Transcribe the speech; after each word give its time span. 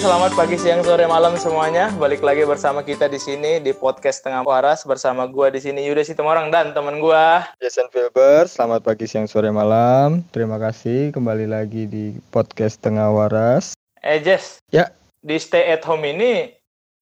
selamat 0.00 0.32
pagi, 0.32 0.56
siang, 0.56 0.80
sore, 0.80 1.04
malam 1.04 1.36
semuanya. 1.36 1.92
Balik 2.00 2.24
lagi 2.24 2.48
bersama 2.48 2.80
kita 2.80 3.04
di 3.04 3.20
sini 3.20 3.60
di 3.60 3.76
podcast 3.76 4.24
Tengah 4.24 4.48
Waras 4.48 4.88
bersama 4.88 5.28
gua 5.28 5.52
di 5.52 5.60
sini 5.60 5.84
Yuda 5.84 6.00
Situmorang 6.00 6.48
dan 6.48 6.72
teman 6.72 7.04
gua. 7.04 7.44
Jason 7.60 7.84
Filber, 7.92 8.48
selamat 8.48 8.80
pagi, 8.80 9.04
siang, 9.04 9.28
sore, 9.28 9.52
malam. 9.52 10.24
Terima 10.32 10.56
kasih 10.56 11.12
kembali 11.12 11.44
lagi 11.52 11.84
di 11.84 12.16
podcast 12.32 12.80
Tengah 12.80 13.12
Waras. 13.12 13.76
Eh 14.00 14.24
Jess, 14.24 14.64
Ya. 14.72 14.88
di 15.20 15.36
stay 15.36 15.68
at 15.68 15.84
home 15.84 16.08
ini, 16.08 16.48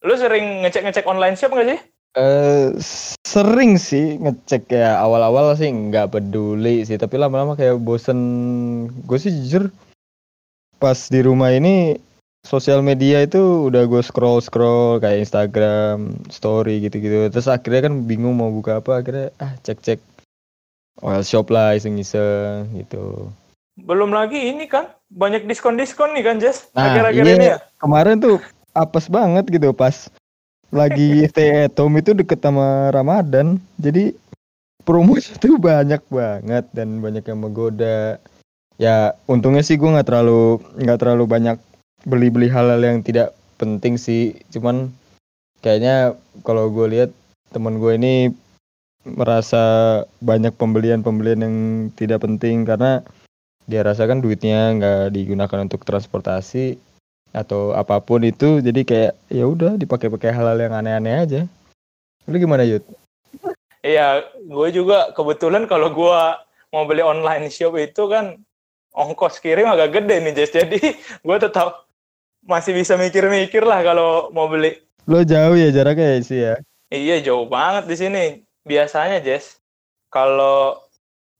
lu 0.02 0.18
sering 0.18 0.66
ngecek-ngecek 0.66 1.06
online 1.06 1.38
shop 1.38 1.54
nggak 1.54 1.68
sih? 1.70 1.80
Eh 2.18 2.74
sering 3.22 3.78
sih 3.78 4.18
ngecek 4.18 4.74
ya 4.74 4.98
awal-awal 4.98 5.54
sih 5.54 5.70
nggak 5.70 6.18
peduli 6.18 6.82
sih, 6.82 6.98
tapi 6.98 7.14
lama-lama 7.14 7.54
kayak 7.54 7.78
bosen. 7.78 8.18
Gue 9.06 9.22
sih 9.22 9.30
jujur 9.30 9.70
pas 10.82 10.98
di 11.06 11.22
rumah 11.22 11.54
ini 11.54 11.94
sosial 12.48 12.80
media 12.80 13.20
itu 13.20 13.68
udah 13.68 13.84
gue 13.84 14.00
scroll 14.00 14.40
scroll 14.40 14.96
kayak 15.04 15.28
Instagram, 15.28 16.16
story 16.32 16.80
gitu-gitu. 16.80 17.28
Terus 17.28 17.44
akhirnya 17.44 17.92
kan 17.92 18.08
bingung 18.08 18.40
mau 18.40 18.48
buka 18.48 18.80
apa, 18.80 19.04
akhirnya 19.04 19.28
ah 19.36 19.52
cek-cek 19.60 20.00
oil 21.04 21.20
shop 21.20 21.52
lah 21.52 21.76
iseng-iseng 21.76 22.72
gitu. 22.72 23.28
Belum 23.76 24.10
lagi 24.10 24.48
ini 24.48 24.64
kan, 24.64 24.88
banyak 25.12 25.44
diskon-diskon 25.44 26.16
nih 26.16 26.24
kan 26.24 26.36
Jess, 26.40 26.72
Nah, 26.72 26.90
akhir-akhir 26.90 27.24
iya. 27.28 27.34
ini 27.36 27.46
ya. 27.52 27.58
kemarin 27.78 28.18
tuh 28.18 28.40
apes 28.74 29.06
banget 29.06 29.44
gitu 29.50 29.70
pas 29.70 30.08
lagi 30.70 31.22
stay 31.30 31.68
at 31.68 31.76
home 31.78 31.98
itu 31.98 32.12
deket 32.12 32.38
sama 32.38 32.92
Ramadan 32.94 33.56
jadi 33.80 34.12
promonya 34.82 35.34
tuh 35.36 35.56
banyak 35.58 36.02
banget 36.08 36.64
dan 36.72 37.02
banyak 37.02 37.24
yang 37.26 37.40
menggoda 37.40 38.18
ya 38.78 39.12
untungnya 39.26 39.66
sih 39.66 39.74
gue 39.74 39.90
nggak 39.90 40.06
terlalu 40.06 40.62
nggak 40.78 40.98
terlalu 41.02 41.24
banyak 41.26 41.58
beli-beli 42.08 42.48
hal-hal 42.48 42.80
yang 42.80 43.04
tidak 43.04 43.36
penting 43.60 44.00
sih. 44.00 44.32
Cuman 44.48 44.88
kayaknya 45.60 46.16
kalau 46.42 46.72
gue 46.72 46.88
lihat 46.88 47.10
temen 47.52 47.76
gue 47.76 47.92
ini 47.94 48.14
merasa 49.04 50.02
banyak 50.24 50.56
pembelian-pembelian 50.56 51.40
yang 51.44 51.56
tidak 51.94 52.24
penting 52.24 52.64
karena 52.64 53.04
dia 53.68 53.84
rasakan 53.84 54.24
duitnya 54.24 54.72
nggak 54.80 55.12
digunakan 55.12 55.60
untuk 55.60 55.84
transportasi 55.84 56.80
atau 57.36 57.76
apa 57.76 58.00
pun 58.00 58.24
itu. 58.24 58.64
Jadi 58.64 58.88
kayak 58.88 59.12
ya 59.28 59.44
udah 59.44 59.76
dipakai-pakai 59.76 60.32
hal-hal 60.32 60.56
yang 60.56 60.72
aneh-aneh 60.72 61.14
aja. 61.28 61.42
Lu 62.24 62.36
gimana 62.40 62.64
Yud? 62.64 62.84
Iya, 63.84 64.26
gue 64.42 64.68
juga 64.74 65.12
kebetulan 65.14 65.68
kalau 65.68 65.92
gue 65.92 66.20
mau 66.72 66.84
beli 66.84 67.00
online 67.04 67.48
shop 67.48 67.76
itu 67.80 68.08
kan 68.08 68.36
ongkos 68.92 69.40
kirim 69.40 69.68
agak 69.70 70.00
gede 70.00 70.20
nih 70.20 70.34
jadi 70.48 70.80
gue 71.26 71.36
tetap 71.38 71.87
masih 72.48 72.72
bisa 72.72 72.96
mikir-mikir 72.96 73.62
lah 73.62 73.84
kalau 73.84 74.32
mau 74.32 74.48
beli. 74.48 74.80
lo 75.08 75.24
jauh 75.24 75.56
ya 75.56 75.68
jaraknya 75.72 76.16
ya 76.16 76.20
sih 76.20 76.40
ya 76.40 76.54
Iya 76.88 77.20
jauh 77.20 77.44
banget 77.44 77.84
di 77.84 77.96
sini. 78.00 78.24
Biasanya 78.64 79.20
Jess, 79.20 79.60
kalau 80.08 80.80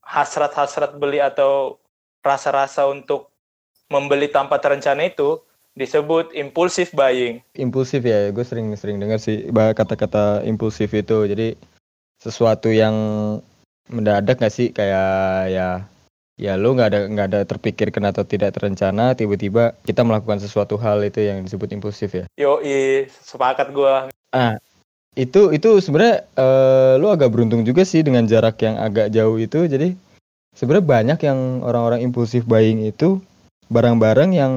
hasrat-hasrat 0.05 0.97
beli 1.01 1.17
atau 1.17 1.81
rasa-rasa 2.21 2.85
untuk 2.85 3.33
membeli 3.89 4.29
tanpa 4.29 4.61
terencana 4.61 5.09
itu 5.09 5.41
disebut 5.73 6.33
impulsif 6.37 6.93
buying. 6.93 7.41
impulsif 7.55 8.03
ya 8.03 8.29
gue 8.33 8.45
sering-sering 8.45 8.99
dengar 8.99 9.21
sih 9.21 9.47
kata-kata 9.53 10.43
impulsif 10.43 10.91
itu 10.91 11.23
jadi 11.29 11.55
sesuatu 12.19 12.67
yang 12.67 12.93
mendadak 13.87 14.37
nggak 14.37 14.53
sih 14.53 14.69
kayak 14.75 15.09
ya 15.49 15.67
ya 16.39 16.55
lu 16.55 16.71
nggak 16.71 16.87
ada 16.87 16.99
nggak 17.11 17.27
ada 17.35 17.39
terpikirkan 17.43 18.07
atau 18.07 18.23
tidak 18.23 18.55
terencana 18.55 19.11
tiba-tiba 19.11 19.75
kita 19.83 20.07
melakukan 20.07 20.39
sesuatu 20.39 20.79
hal 20.79 21.03
itu 21.03 21.19
yang 21.19 21.43
disebut 21.43 21.67
impulsif 21.75 22.15
ya 22.15 22.25
Yo, 22.39 22.63
sepakat 23.27 23.75
gue. 23.75 24.07
itu 25.19 25.51
itu 25.51 25.69
sebenarnya 25.83 26.23
eh, 26.39 26.93
lu 26.95 27.11
agak 27.11 27.27
beruntung 27.35 27.67
juga 27.67 27.83
sih 27.83 27.99
dengan 28.07 28.23
jarak 28.23 28.55
yang 28.63 28.79
agak 28.79 29.11
jauh 29.11 29.35
itu 29.35 29.67
jadi 29.67 29.99
sebenarnya 30.55 30.85
banyak 30.87 31.19
yang 31.27 31.39
orang-orang 31.59 32.07
impulsif 32.07 32.47
buying 32.47 32.87
itu 32.87 33.19
barang-barang 33.67 34.31
yang 34.31 34.53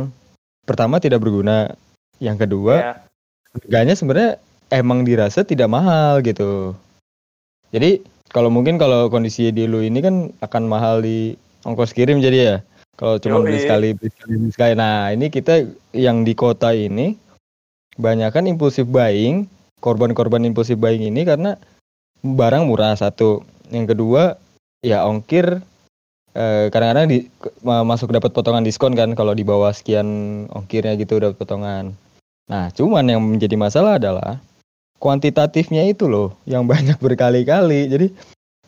pertama 0.62 1.02
tidak 1.02 1.18
berguna 1.18 1.74
yang 2.22 2.38
kedua 2.38 2.74
Ya. 2.78 2.92
harganya 3.58 3.98
sebenarnya 3.98 4.30
emang 4.70 5.02
dirasa 5.02 5.42
tidak 5.42 5.66
mahal 5.66 6.22
gitu 6.22 6.78
jadi 7.74 7.98
kalau 8.30 8.48
mungkin 8.54 8.78
kalau 8.78 9.10
kondisi 9.10 9.50
di 9.50 9.66
lu 9.66 9.82
ini 9.82 9.98
kan 9.98 10.30
akan 10.40 10.62
mahal 10.70 11.02
di 11.02 11.34
ongkos 11.66 11.94
kirim 11.94 12.22
jadi 12.22 12.38
ya? 12.38 12.56
Kalau 12.96 13.16
cuma 13.18 13.40
beli 13.40 13.58
sekali 13.58 13.96
beli 13.96 14.10
sekali 14.12 14.34
beli 14.38 14.52
sekali. 14.52 14.72
Nah 14.76 15.10
ini 15.10 15.32
kita 15.32 15.64
yang 15.96 16.22
di 16.22 16.36
kota 16.36 16.76
ini 16.76 17.16
banyak 17.96 18.30
kan 18.32 18.44
impulsif 18.46 18.86
buying 18.88 19.48
korban-korban 19.82 20.44
impulsif 20.46 20.78
buying 20.78 21.02
ini 21.02 21.26
karena 21.26 21.58
barang 22.22 22.68
murah 22.68 22.94
satu. 22.94 23.42
Yang 23.72 23.96
kedua 23.96 24.36
ya 24.84 25.08
ongkir 25.08 25.64
eh, 26.36 26.66
kadang-kadang 26.68 27.08
di 27.08 27.18
ma- 27.64 27.86
masuk 27.86 28.12
dapat 28.12 28.30
potongan 28.36 28.62
diskon 28.62 28.92
kan 28.92 29.16
kalau 29.16 29.32
di 29.32 29.42
bawah 29.42 29.72
sekian 29.72 30.06
ongkirnya 30.52 30.94
gitu 31.00 31.18
dapat 31.18 31.40
potongan. 31.40 31.96
Nah 32.52 32.68
cuman 32.76 33.08
yang 33.08 33.24
menjadi 33.24 33.56
masalah 33.56 33.96
adalah 33.96 34.38
kuantitatifnya 35.00 35.88
itu 35.88 36.06
loh 36.06 36.36
yang 36.44 36.68
banyak 36.72 37.00
berkali-kali. 37.00 37.88
Jadi 37.88 38.06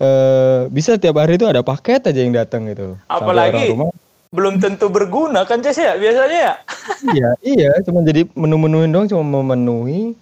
eh, 0.01 0.67
bisa 0.71 0.99
tiap 0.99 1.19
hari 1.21 1.39
itu 1.39 1.47
ada 1.47 1.63
paket 1.63 2.07
aja 2.11 2.21
yang 2.21 2.35
datang 2.35 2.67
gitu. 2.71 2.99
Apalagi 3.07 3.75
rumah. 3.75 3.91
Belum 4.35 4.59
tentu 4.59 4.91
berguna 4.91 5.47
kan 5.47 5.63
Jess 5.63 5.79
ya? 5.79 5.95
Biasanya 5.95 6.39
ya. 6.39 6.55
iya 7.17 7.31
iya. 7.47 7.71
Cuma 7.87 8.03
jadi 8.03 8.27
menu-menuin 8.35 8.91
dong 8.91 9.07
cuma 9.07 9.23
memenuhi 9.23 10.19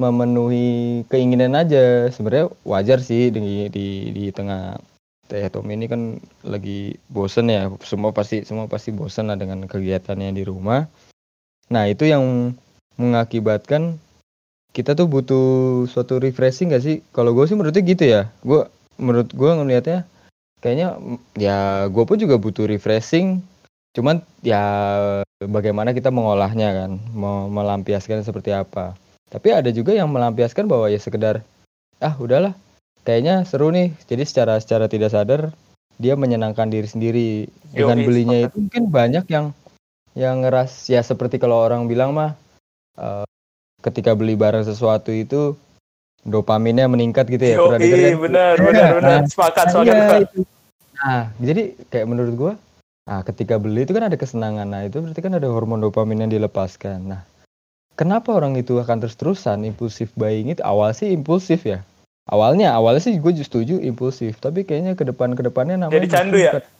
memenuhi 0.00 1.04
keinginan 1.12 1.52
aja. 1.52 2.08
Sebenarnya 2.08 2.48
wajar 2.64 3.04
sih 3.04 3.28
di 3.28 3.68
di 3.68 4.16
di 4.16 4.24
tengah 4.32 4.80
teh 5.28 5.48
Tom 5.52 5.68
ini 5.68 5.84
kan 5.84 6.16
lagi 6.40 6.96
bosen 7.12 7.52
ya. 7.52 7.68
Semua 7.84 8.16
pasti 8.16 8.48
semua 8.48 8.64
pasti 8.64 8.96
bosen 8.96 9.28
lah 9.28 9.36
dengan 9.36 9.68
kegiatannya 9.68 10.32
di 10.32 10.42
rumah. 10.48 10.88
Nah 11.68 11.84
itu 11.84 12.08
yang 12.08 12.56
mengakibatkan 12.96 14.00
kita 14.74 14.98
tuh 14.98 15.06
butuh 15.06 15.46
suatu 15.86 16.18
refreshing 16.18 16.74
gak 16.74 16.82
sih? 16.82 16.98
Kalau 17.14 17.30
gue 17.30 17.46
sih 17.46 17.54
menurutnya 17.54 17.84
gitu 17.86 18.04
ya. 18.04 18.22
Gue 18.42 18.66
menurut 19.00 19.30
gue 19.32 19.50
ngelihatnya 19.50 20.00
kayaknya 20.64 20.96
ya 21.36 21.86
gue 21.92 22.04
pun 22.08 22.16
juga 22.16 22.40
butuh 22.40 22.64
refreshing. 22.64 23.44
Cuman 23.94 24.24
ya 24.42 24.62
bagaimana 25.38 25.94
kita 25.94 26.10
mengolahnya 26.10 26.72
kan 26.74 26.90
mau 27.14 27.46
melampiaskan 27.46 28.26
seperti 28.26 28.50
apa. 28.50 28.98
Tapi 29.30 29.54
ada 29.54 29.70
juga 29.70 29.94
yang 29.94 30.10
melampiaskan 30.10 30.66
bahwa 30.66 30.90
ya 30.90 30.98
sekedar 30.98 31.44
ah 32.02 32.14
udahlah 32.18 32.56
kayaknya 33.06 33.46
seru 33.46 33.70
nih. 33.70 33.94
Jadi 34.08 34.22
secara 34.26 34.58
secara 34.58 34.90
tidak 34.90 35.14
sadar 35.14 35.54
dia 35.98 36.18
menyenangkan 36.18 36.66
diri 36.70 36.88
sendiri 36.90 37.28
dengan 37.70 38.02
Yoi, 38.02 38.06
belinya. 38.06 38.38
Itu 38.50 38.58
mungkin 38.66 38.84
banyak 38.90 39.24
yang 39.30 39.54
yang 40.14 40.42
ngeras 40.46 40.90
ya 40.90 41.02
seperti 41.02 41.38
kalau 41.42 41.62
orang 41.62 41.86
bilang 41.86 42.14
mah 42.14 42.34
eh, 42.98 43.26
ketika 43.82 44.14
beli 44.14 44.34
barang 44.34 44.64
sesuatu 44.66 45.10
itu 45.12 45.58
dopaminnya 46.24 46.88
meningkat 46.88 47.28
gitu 47.28 47.44
ya 47.44 47.56
Yo, 47.60 47.68
kan? 47.68 47.78
benar 48.16 48.56
benar 48.56 48.90
benar 48.98 49.18
sepakat 49.28 49.70
sepakat. 49.70 49.94
iya, 49.94 50.08
Pak. 50.08 50.20
itu. 50.24 50.40
Nah, 50.94 51.22
jadi 51.36 51.62
kayak 51.92 52.06
menurut 52.08 52.32
gua, 52.34 52.52
nah 53.04 53.20
ketika 53.20 53.60
beli 53.60 53.84
itu 53.84 53.92
kan 53.92 54.08
ada 54.08 54.16
kesenangan. 54.16 54.64
Nah, 54.64 54.88
itu 54.88 55.04
berarti 55.04 55.20
kan 55.20 55.36
ada 55.36 55.48
hormon 55.52 55.84
dopamin 55.84 56.24
yang 56.24 56.32
dilepaskan. 56.32 57.04
Nah, 57.04 57.20
kenapa 57.94 58.32
orang 58.32 58.56
itu 58.56 58.80
akan 58.80 59.04
terus-terusan 59.04 59.68
impulsif 59.68 60.08
buying 60.16 60.48
itu? 60.48 60.64
Awal 60.64 60.96
sih 60.96 61.12
impulsif 61.12 61.68
ya. 61.68 61.84
Awalnya, 62.24 62.72
awalnya 62.72 63.04
sih 63.04 63.20
gue 63.20 63.32
setuju 63.36 63.76
impulsif, 63.84 64.40
tapi 64.40 64.64
kayaknya 64.64 64.96
ke 64.96 65.04
depan 65.04 65.36
ke 65.36 65.44
depannya 65.44 65.76
namanya 65.76 66.00
Jadi 66.00 66.08
candu 66.08 66.38
ya? 66.40 66.56
bukan- 66.56 66.72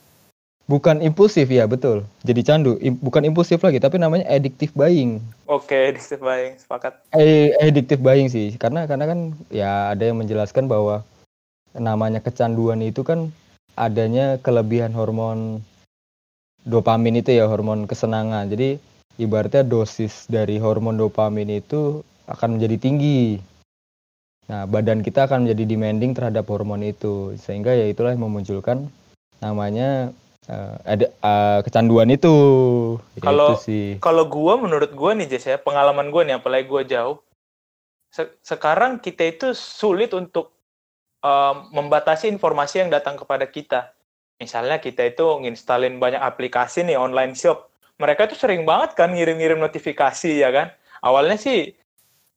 Bukan 0.65 1.05
impulsif 1.05 1.53
ya, 1.53 1.69
betul. 1.69 2.09
Jadi 2.25 2.41
candu, 2.41 2.81
Im- 2.81 2.97
bukan 2.97 3.21
impulsif 3.29 3.61
lagi, 3.61 3.77
tapi 3.85 4.01
namanya 4.01 4.25
addictive 4.33 4.73
buying. 4.73 5.21
Oke, 5.45 5.77
addictive 5.93 6.25
buying 6.25 6.57
sepakat. 6.57 7.05
Eh, 7.13 7.53
addictive 7.61 8.01
buying 8.01 8.33
sih, 8.33 8.57
karena 8.57 8.89
karena 8.89 9.05
kan 9.05 9.37
ya 9.53 9.93
ada 9.93 10.09
yang 10.09 10.17
menjelaskan 10.17 10.65
bahwa 10.65 11.05
namanya 11.77 12.25
kecanduan 12.25 12.81
itu 12.81 13.05
kan 13.05 13.29
adanya 13.77 14.41
kelebihan 14.41 14.95
hormon 14.97 15.61
dopamin 16.65 17.21
itu 17.21 17.37
ya 17.37 17.45
hormon 17.45 17.85
kesenangan. 17.85 18.49
Jadi 18.49 18.81
ibaratnya 19.21 19.69
dosis 19.69 20.25
dari 20.33 20.57
hormon 20.57 20.97
dopamin 20.97 21.61
itu 21.61 22.01
akan 22.25 22.57
menjadi 22.57 22.77
tinggi. 22.81 23.37
Nah, 24.49 24.65
badan 24.65 25.05
kita 25.05 25.29
akan 25.29 25.45
menjadi 25.45 25.65
demanding 25.77 26.17
terhadap 26.17 26.49
hormon 26.49 26.85
itu, 26.85 27.37
sehingga 27.37 27.77
ya 27.77 27.85
itulah 27.89 28.17
yang 28.17 28.25
memunculkan 28.25 28.89
namanya 29.41 30.13
eh, 30.49 30.77
ada 30.85 31.07
eh, 31.11 31.59
kecanduan 31.65 32.09
itu. 32.13 32.35
Kalau- 33.21 33.57
itu. 33.57 33.99
Kalau 34.01 34.25
gua 34.29 34.61
menurut 34.61 34.91
gua 34.93 35.13
nih 35.17 35.29
Jess 35.31 35.49
ya, 35.49 35.57
pengalaman 35.57 36.09
gua 36.13 36.23
nih 36.25 36.39
apalagi 36.41 36.67
gua 36.67 36.83
jauh. 36.85 37.21
Se- 38.15 38.37
sekarang 38.47 39.03
kita 39.03 39.27
itu 39.27 39.51
sulit 39.53 40.15
untuk 40.15 40.55
um, 41.25 41.69
membatasi 41.75 42.31
informasi 42.31 42.85
yang 42.87 42.91
datang 42.93 43.19
kepada 43.19 43.49
kita. 43.49 43.91
Misalnya 44.39 44.79
kita 44.83 45.07
itu 45.07 45.25
nginstalin 45.41 45.97
banyak 45.99 46.21
aplikasi 46.21 46.83
nih 46.83 46.99
online 46.99 47.39
shop, 47.39 47.71
mereka 48.03 48.27
tuh 48.27 48.39
sering 48.39 48.67
banget 48.67 48.99
kan 48.99 49.15
ngirim-ngirim 49.15 49.59
notifikasi 49.63 50.31
ya 50.43 50.51
kan. 50.51 50.75
Awalnya 51.01 51.39
sih 51.39 51.75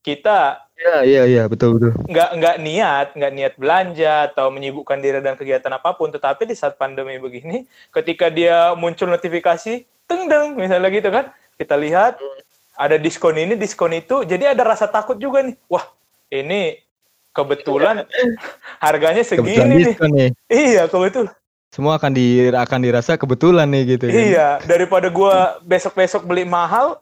kita 0.06 0.67
Iya 0.77 0.97
iya 1.01 1.24
iya 1.25 1.44
betul 1.50 1.81
betul. 1.81 1.97
nggak 2.06 2.29
nggak 2.38 2.56
niat 2.62 3.07
nggak 3.18 3.33
niat 3.33 3.53
belanja 3.57 4.29
atau 4.29 4.53
menyibukkan 4.53 5.01
diri 5.01 5.19
dan 5.25 5.33
kegiatan 5.33 5.74
apa 5.74 5.97
pun. 5.97 6.13
Tetapi 6.13 6.45
di 6.45 6.53
saat 6.53 6.77
pandemi 6.77 7.18
begini 7.18 7.65
ketika 7.89 8.29
dia 8.29 8.77
muncul 8.77 9.09
notifikasi 9.09 9.81
teng 10.06 10.29
deng 10.29 10.53
misalnya 10.53 10.94
gitu 10.94 11.09
kan. 11.09 11.33
Kita 11.57 11.74
lihat 11.74 12.21
ada 12.77 12.95
diskon 13.01 13.33
ini 13.41 13.57
diskon 13.57 13.89
itu. 13.97 14.21
Jadi 14.21 14.45
ada 14.45 14.62
rasa 14.62 14.85
takut 14.85 15.18
juga 15.18 15.41
nih. 15.41 15.57
Wah 15.65 15.89
ini 16.29 16.77
kebetulan 17.33 18.06
harganya 18.77 19.21
segini 19.21 19.57
Kebetulan 19.57 19.69
nih. 19.69 19.85
diskon 19.85 20.12
nih. 20.13 20.29
iya 20.50 20.83
kebetulan 20.89 21.33
Semua 21.69 21.94
akan 22.01 22.12
di 22.15 22.50
akan 22.50 22.79
dirasa 22.81 23.13
kebetulan 23.13 23.69
nih 23.69 23.83
gitu 23.97 24.06
kan. 24.09 24.18
iya 24.18 24.47
daripada 24.65 25.13
gua 25.13 25.62
besok 25.62 25.94
besok 25.94 26.25
beli 26.25 26.41
mahal 26.47 26.97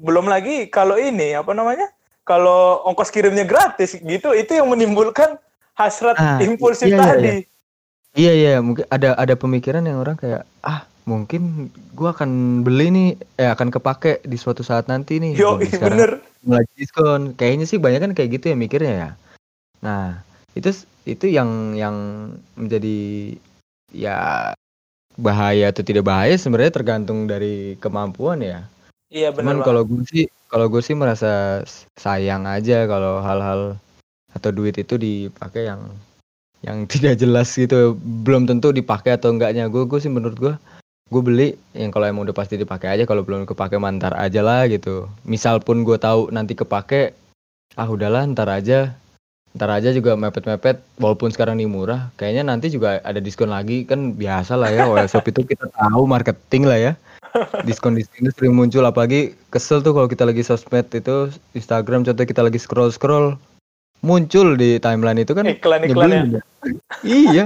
belum 0.00 0.24
lagi 0.28 0.68
kalau 0.72 0.96
ini 0.96 1.36
apa 1.36 1.52
namanya 1.52 1.92
kalau 2.26 2.82
ongkos 2.84 3.14
kirimnya 3.14 3.46
gratis 3.46 3.96
gitu 3.96 4.34
itu 4.34 4.52
yang 4.52 4.66
menimbulkan 4.68 5.38
hasrat 5.78 6.18
Ah, 6.18 6.42
impulsif 6.42 6.90
iya, 6.90 6.98
iya, 6.98 7.06
tadi 7.06 7.34
Iya 8.16 8.32
iya 8.32 8.52
mungkin 8.64 8.88
ada 8.88 9.12
ada 9.12 9.36
pemikiran 9.36 9.84
yang 9.84 10.00
orang 10.00 10.16
kayak 10.16 10.48
ah 10.64 10.88
mungkin 11.04 11.68
gua 11.92 12.16
akan 12.16 12.64
beli 12.64 12.88
nih 12.88 13.08
eh 13.36 13.52
akan 13.52 13.68
kepake 13.68 14.24
di 14.24 14.40
suatu 14.40 14.64
saat 14.64 14.88
nanti 14.88 15.20
nih. 15.20 15.36
Yo, 15.36 15.60
Mumpung 15.60 15.68
sekarang 15.68 15.98
bener. 16.00 16.12
lagi 16.48 16.72
diskon. 16.80 17.22
Kayaknya 17.36 17.66
sih 17.68 17.76
banyak 17.76 18.00
kan 18.00 18.12
kayak 18.16 18.40
gitu 18.40 18.44
ya 18.50 18.56
mikirnya 18.56 18.92
ya. 18.96 19.10
Nah, 19.84 20.24
itu 20.56 20.72
itu 21.04 21.28
yang 21.28 21.76
yang 21.76 21.96
menjadi 22.56 23.36
ya 23.92 24.50
bahaya 25.20 25.68
atau 25.68 25.84
tidak 25.84 26.08
bahaya 26.08 26.40
sebenarnya 26.40 26.72
tergantung 26.72 27.28
dari 27.28 27.76
kemampuan 27.84 28.40
ya. 28.40 28.64
Iya 29.16 29.32
benar. 29.32 29.56
Cuman 29.56 29.58
kalau 29.64 29.82
gue 29.88 30.02
sih 30.04 30.24
kalau 30.52 30.66
gue 30.68 30.82
sih 30.84 30.92
merasa 30.92 31.64
sayang 31.96 32.44
aja 32.44 32.84
kalau 32.84 33.24
hal-hal 33.24 33.80
atau 34.36 34.50
duit 34.52 34.76
itu 34.76 35.00
dipakai 35.00 35.72
yang 35.72 35.88
yang 36.60 36.84
tidak 36.92 37.16
jelas 37.16 37.48
gitu 37.56 37.96
belum 37.96 38.44
tentu 38.44 38.76
dipakai 38.76 39.16
atau 39.16 39.32
enggaknya. 39.32 39.72
Gue 39.72 39.88
gue 39.88 39.96
sih 39.96 40.12
menurut 40.12 40.36
gue 40.36 40.54
gue 41.06 41.22
beli 41.22 41.48
yang 41.72 41.88
kalau 41.94 42.04
emang 42.10 42.28
udah 42.28 42.36
pasti 42.36 42.60
dipakai 42.60 42.92
aja 42.92 43.04
kalau 43.08 43.24
belum 43.24 43.48
kepake 43.48 43.80
mantar 43.80 44.12
aja 44.20 44.44
lah 44.44 44.68
gitu. 44.68 45.08
Misal 45.24 45.64
pun 45.64 45.80
gue 45.80 45.96
tahu 45.96 46.28
nanti 46.28 46.52
kepake 46.52 47.16
ah 47.80 47.88
udahlah 47.88 48.28
ntar 48.36 48.52
aja 48.52 48.92
ntar 49.56 49.72
aja 49.72 49.88
juga 49.96 50.12
mepet-mepet 50.20 50.84
walaupun 51.00 51.32
sekarang 51.32 51.56
ini 51.56 51.64
murah 51.64 52.12
kayaknya 52.20 52.44
nanti 52.44 52.68
juga 52.68 53.00
ada 53.00 53.16
diskon 53.16 53.48
lagi. 53.48 53.88
Kan 53.88 54.12
biasa 54.12 54.60
lah 54.60 54.68
ya 54.68 54.84
OL 54.84 55.08
Shop 55.08 55.24
itu 55.24 55.40
kita 55.48 55.72
tahu 55.72 56.04
marketing 56.04 56.68
lah 56.68 56.76
ya 56.76 56.92
diskon 57.68 57.96
diskon 57.96 58.26
itu 58.26 58.32
sering 58.36 58.54
muncul 58.54 58.84
apalagi 58.86 59.36
kesel 59.52 59.80
tuh 59.80 59.92
kalau 59.92 60.08
kita 60.08 60.24
lagi 60.26 60.42
sosmed 60.44 60.86
itu 60.92 61.32
Instagram 61.56 62.04
contoh 62.06 62.24
kita 62.24 62.42
lagi 62.44 62.58
scroll 62.60 62.90
scroll 62.92 63.36
muncul 64.04 64.54
di 64.54 64.76
timeline 64.78 65.22
itu 65.24 65.32
kan 65.32 65.48
Iklan-iklannya. 65.48 65.90
nyebelin 65.90 66.36
ya. 66.36 66.42
iya 67.02 67.44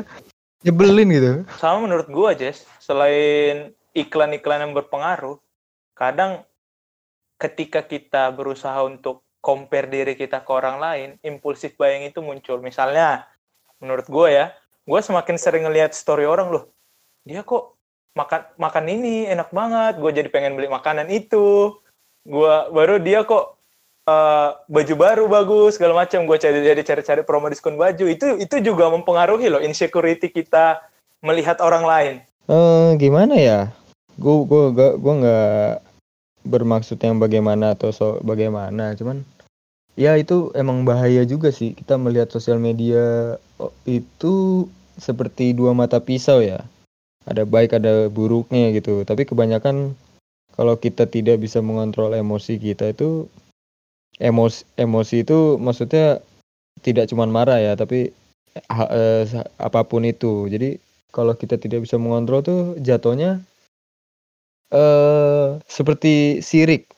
nyebelin 0.61 1.09
gitu 1.09 1.31
Sama 1.57 1.89
menurut 1.89 2.09
gua, 2.13 2.37
Jess, 2.37 2.69
selain 2.81 3.73
iklan-iklan 3.97 4.69
yang 4.69 4.73
berpengaruh, 4.77 5.41
kadang 5.97 6.45
ketika 7.41 7.81
kita 7.85 8.29
berusaha 8.37 8.77
untuk 8.85 9.25
compare 9.41 9.89
diri 9.89 10.15
kita 10.21 10.45
ke 10.45 10.51
orang 10.53 10.77
lain, 10.77 11.09
impulsif 11.25 11.73
buying 11.81 12.05
itu 12.05 12.21
muncul. 12.21 12.61
Misalnya, 12.61 13.25
menurut 13.81 14.05
gua 14.13 14.29
ya, 14.29 14.47
gua 14.85 15.01
semakin 15.01 15.41
sering 15.41 15.65
ngelihat 15.65 15.97
story 15.97 16.29
orang 16.29 16.53
loh, 16.53 16.69
dia 17.25 17.41
kok 17.41 17.80
makan 18.17 18.41
makan 18.59 18.85
ini 18.91 19.27
enak 19.31 19.51
banget, 19.55 19.99
gue 20.03 20.11
jadi 20.11 20.29
pengen 20.31 20.59
beli 20.59 20.69
makanan 20.71 21.09
itu. 21.11 21.79
Gua 22.21 22.69
baru 22.69 23.01
dia 23.01 23.25
kok 23.25 23.57
eh, 24.05 24.51
baju 24.69 24.95
baru 24.99 25.25
bagus 25.31 25.81
segala 25.81 26.05
macam 26.05 26.29
gue 26.29 26.37
cari 26.37 26.61
jadi 26.61 26.83
cari-cari 26.85 27.25
promo 27.25 27.49
diskon 27.49 27.81
baju 27.81 28.05
itu 28.05 28.37
itu 28.37 28.57
juga 28.61 28.93
mempengaruhi 28.93 29.49
loh 29.49 29.65
insecurity 29.65 30.29
kita 30.29 30.85
melihat 31.25 31.65
orang 31.65 31.85
lain 31.89 32.17
Eh 32.51 32.99
gimana 32.99 33.39
ya? 33.39 33.71
Gue 34.19 34.43
gue 34.43 34.75
gak 34.75 34.99
gue 34.99 35.15
nggak 35.23 35.73
bermaksud 36.43 36.99
yang 36.99 37.23
bagaimana 37.23 37.79
atau 37.79 37.95
so 37.95 38.19
bagaimana, 38.27 38.99
cuman 38.99 39.23
ya 39.95 40.19
itu 40.19 40.51
emang 40.59 40.83
bahaya 40.83 41.23
juga 41.23 41.55
sih 41.55 41.77
kita 41.79 41.95
melihat 41.95 42.33
sosial 42.33 42.59
media 42.59 43.37
oh, 43.61 43.71
itu 43.87 44.67
seperti 44.99 45.55
dua 45.55 45.79
mata 45.79 46.03
pisau 46.03 46.43
ya. 46.43 46.67
Ada 47.29 47.45
baik 47.45 47.77
ada 47.77 48.09
buruknya 48.09 48.73
gitu. 48.73 49.05
Tapi 49.05 49.29
kebanyakan 49.29 49.93
kalau 50.57 50.77
kita 50.77 51.05
tidak 51.09 51.41
bisa 51.41 51.61
mengontrol 51.61 52.13
emosi 52.17 52.57
kita 52.57 52.93
itu 52.93 53.29
emosi 54.21 54.65
emosi 54.77 55.25
itu 55.25 55.57
maksudnya 55.61 56.21
tidak 56.81 57.09
cuma 57.13 57.29
marah 57.29 57.61
ya, 57.61 57.73
tapi 57.77 58.13
ha- 58.69 58.91
eh, 58.91 59.25
apa 59.61 59.81
pun 59.85 60.05
itu. 60.05 60.49
Jadi 60.49 60.81
kalau 61.13 61.37
kita 61.37 61.61
tidak 61.61 61.85
bisa 61.85 62.01
mengontrol 62.01 62.41
tuh 62.41 62.61
jatuhnya 62.81 63.43
eh 64.71 65.59
seperti 65.67 66.41
sirik. 66.41 66.89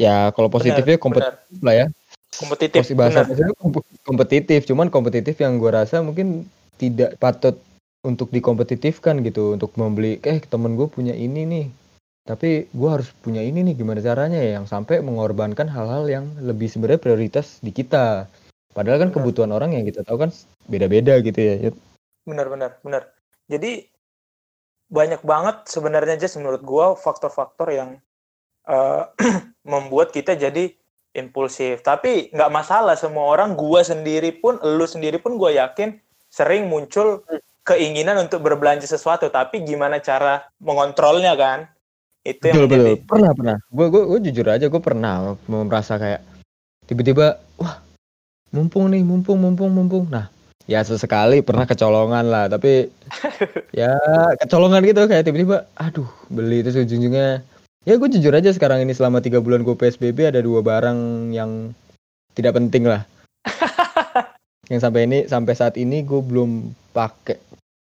Ya 0.00 0.32
kalau 0.32 0.48
positifnya 0.48 0.96
Benar, 0.96 1.04
kompetitif 1.04 1.60
benar. 1.60 1.64
lah 1.66 1.74
ya. 1.76 1.86
kompetitif 2.30 2.84
bahasa 2.96 3.20
benar. 3.26 3.52
kompetitif, 4.06 4.64
cuman 4.64 4.88
kompetitif 4.88 5.36
yang 5.42 5.60
gua 5.60 5.84
rasa 5.84 6.00
mungkin 6.00 6.48
tidak 6.80 7.18
patut 7.20 7.58
untuk 8.00 8.32
dikompetitifkan 8.32 9.20
gitu 9.26 9.56
untuk 9.56 9.76
membeli 9.76 10.20
eh 10.24 10.40
temen 10.40 10.76
gue 10.76 10.88
punya 10.88 11.12
ini 11.12 11.44
nih. 11.44 11.66
Tapi 12.30 12.68
gua 12.76 13.00
harus 13.00 13.10
punya 13.24 13.40
ini 13.40 13.64
nih 13.64 13.74
gimana 13.80 13.98
caranya 13.98 14.38
ya? 14.38 14.60
Yang 14.60 14.70
sampai 14.70 15.00
mengorbankan 15.00 15.66
hal-hal 15.66 16.04
yang 16.06 16.24
lebih 16.38 16.68
sebenarnya 16.68 17.00
prioritas 17.00 17.58
di 17.64 17.72
kita. 17.72 18.28
Padahal 18.70 19.02
kan 19.02 19.10
Benar. 19.10 19.16
kebutuhan 19.18 19.50
orang 19.50 19.74
yang 19.74 19.82
kita 19.88 20.06
tahu 20.06 20.20
kan 20.20 20.30
beda-beda 20.70 21.18
gitu 21.24 21.40
ya 21.40 21.54
Yud. 21.68 21.76
benar 22.28 22.46
benar 22.52 22.70
benar. 22.86 23.02
Jadi 23.50 23.88
banyak 24.92 25.24
banget 25.26 25.66
sebenarnya 25.66 26.20
just 26.20 26.38
menurut 26.38 26.62
gua 26.62 26.94
faktor-faktor 26.94 27.72
yang 27.72 27.90
eh, 28.68 29.02
membuat 29.72 30.14
kita 30.14 30.38
jadi 30.38 30.70
impulsif. 31.16 31.82
Tapi 31.82 32.30
nggak 32.30 32.52
masalah 32.52 32.94
semua 32.94 33.26
orang 33.26 33.58
gua 33.58 33.82
sendiri 33.82 34.30
pun 34.38 34.60
lu 34.62 34.86
sendiri 34.86 35.18
pun 35.18 35.34
gua 35.34 35.50
yakin 35.50 35.98
sering 36.30 36.70
muncul 36.70 37.26
keinginan 37.70 38.18
untuk 38.26 38.42
berbelanja 38.42 38.90
sesuatu 38.90 39.30
tapi 39.30 39.62
gimana 39.62 40.02
cara 40.02 40.42
mengontrolnya 40.58 41.38
kan? 41.38 41.70
Itu 42.26 42.50
yang 42.50 42.66
betul 42.66 42.68
betul. 42.68 42.96
Pernah 43.06 43.32
pernah. 43.32 43.56
Gue 43.70 43.86
gue 43.88 44.02
gue 44.04 44.18
jujur 44.28 44.46
aja 44.50 44.66
gue 44.66 44.82
pernah 44.82 45.38
merasa 45.46 45.96
kayak 45.96 46.20
tiba-tiba 46.90 47.38
wah 47.56 47.78
mumpung 48.50 48.90
nih 48.90 49.06
mumpung 49.06 49.38
mumpung 49.38 49.70
mumpung. 49.70 50.04
Nah 50.10 50.26
ya 50.66 50.82
sesekali 50.82 51.40
pernah 51.40 51.64
kecolongan 51.64 52.26
lah 52.26 52.44
tapi 52.50 52.90
ya 53.80 53.94
kecolongan 54.42 54.82
gitu 54.84 55.06
kayak 55.06 55.24
tiba-tiba 55.30 55.70
aduh 55.78 56.10
beli. 56.28 56.66
Itu 56.66 56.74
ujung-ujungnya 56.74 57.46
ya 57.86 57.94
gue 57.96 58.08
jujur 58.10 58.34
aja 58.34 58.50
sekarang 58.52 58.84
ini 58.84 58.92
selama 58.92 59.24
tiga 59.24 59.40
bulan 59.40 59.64
gue 59.64 59.72
psbb 59.72 60.34
ada 60.34 60.44
dua 60.44 60.60
barang 60.60 61.30
yang 61.32 61.72
tidak 62.34 62.58
penting 62.58 62.84
lah. 62.90 63.06
Yang 64.70 64.86
sampai 64.86 65.02
ini 65.02 65.18
sampai 65.26 65.54
saat 65.58 65.74
ini 65.74 66.06
gue 66.06 66.22
belum 66.22 66.70
pakai 66.94 67.42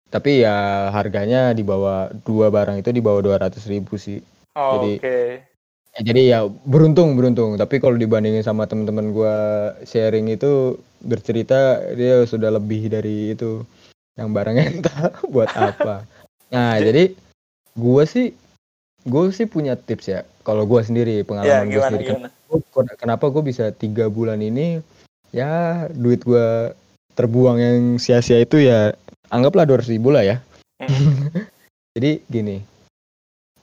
tapi 0.08 0.44
ya 0.48 0.88
harganya 0.90 1.52
di 1.52 1.62
bawah 1.62 2.08
dua 2.24 2.48
barang 2.48 2.80
itu 2.80 2.90
di 2.96 3.04
bawah 3.04 3.20
dua 3.20 3.38
ratus 3.44 3.68
ribu 3.68 4.00
sih. 4.00 4.24
Oh, 4.56 4.80
Jadi- 4.80 5.00
oke. 5.04 5.20
Ya, 5.98 6.14
jadi 6.14 6.22
ya 6.30 6.40
beruntung 6.46 7.18
beruntung. 7.18 7.58
Tapi 7.58 7.82
kalau 7.82 7.98
dibandingin 7.98 8.46
sama 8.46 8.70
teman-teman 8.70 9.10
gua 9.10 9.36
sharing 9.82 10.30
itu 10.30 10.78
bercerita 11.02 11.82
dia 11.98 12.22
sudah 12.30 12.54
lebih 12.54 12.86
dari 12.86 13.34
itu 13.34 13.66
yang 14.14 14.30
barangnya 14.30 14.66
entah 14.78 15.10
buat 15.26 15.50
apa. 15.58 16.06
Nah 16.54 16.78
jadi 16.78 17.18
gua 17.74 18.06
sih 18.06 18.30
gue 19.08 19.24
sih 19.34 19.50
punya 19.50 19.74
tips 19.74 20.06
ya. 20.06 20.22
Kalau 20.46 20.70
gua 20.70 20.86
sendiri 20.86 21.18
ya 21.18 21.26
pengalaman 21.26 21.66
gue 21.66 21.82
gimana 21.82 21.90
sendiri. 21.90 22.06
gimana? 22.14 22.30
Kenapa- 23.02 23.34
gue 23.34 23.42
bisa 23.42 23.74
tiga 23.74 24.06
bulan 24.06 24.38
ini? 24.38 24.78
Ya 25.34 25.90
duit 25.98 26.22
gua 26.22 26.78
terbuang 27.18 27.58
yang 27.58 27.80
sia-sia 27.98 28.38
itu 28.38 28.62
ya 28.62 28.94
anggaplah 29.34 29.68
dua 29.68 29.80
ribu 29.84 30.14
lah 30.14 30.24
ya. 30.24 30.38
Jadi 31.98 32.22
gini 32.30 32.58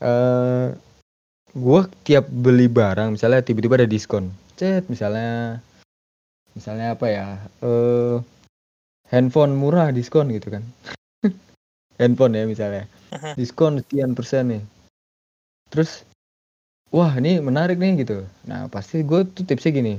eh 0.03 0.69
gue 1.55 1.81
tiap 2.03 2.27
beli 2.27 2.67
barang 2.67 3.15
misalnya 3.15 3.41
tiba-tiba 3.47 3.79
ada 3.79 3.89
diskon. 3.89 4.29
Cet 4.59 4.91
misalnya 4.91 5.63
misalnya 6.55 6.99
apa 6.99 7.07
ya 7.11 7.27
eh 7.63 8.19
handphone 9.09 9.55
murah 9.55 9.95
diskon 9.95 10.35
gitu 10.35 10.51
kan. 10.59 10.63
Handphone 12.01 12.35
ya 12.35 12.45
misalnya. 12.45 12.91
Diskon 13.39 13.79
sekian 13.79 14.19
persen 14.19 14.51
nih. 14.51 14.63
Terus 15.71 16.03
wah 16.91 17.15
ini 17.15 17.39
menarik 17.39 17.79
nih 17.79 18.03
gitu. 18.03 18.27
Nah 18.51 18.67
pasti 18.67 19.07
gue 19.07 19.23
tuh 19.23 19.47
tipsnya 19.47 19.71
gini. 19.71 19.95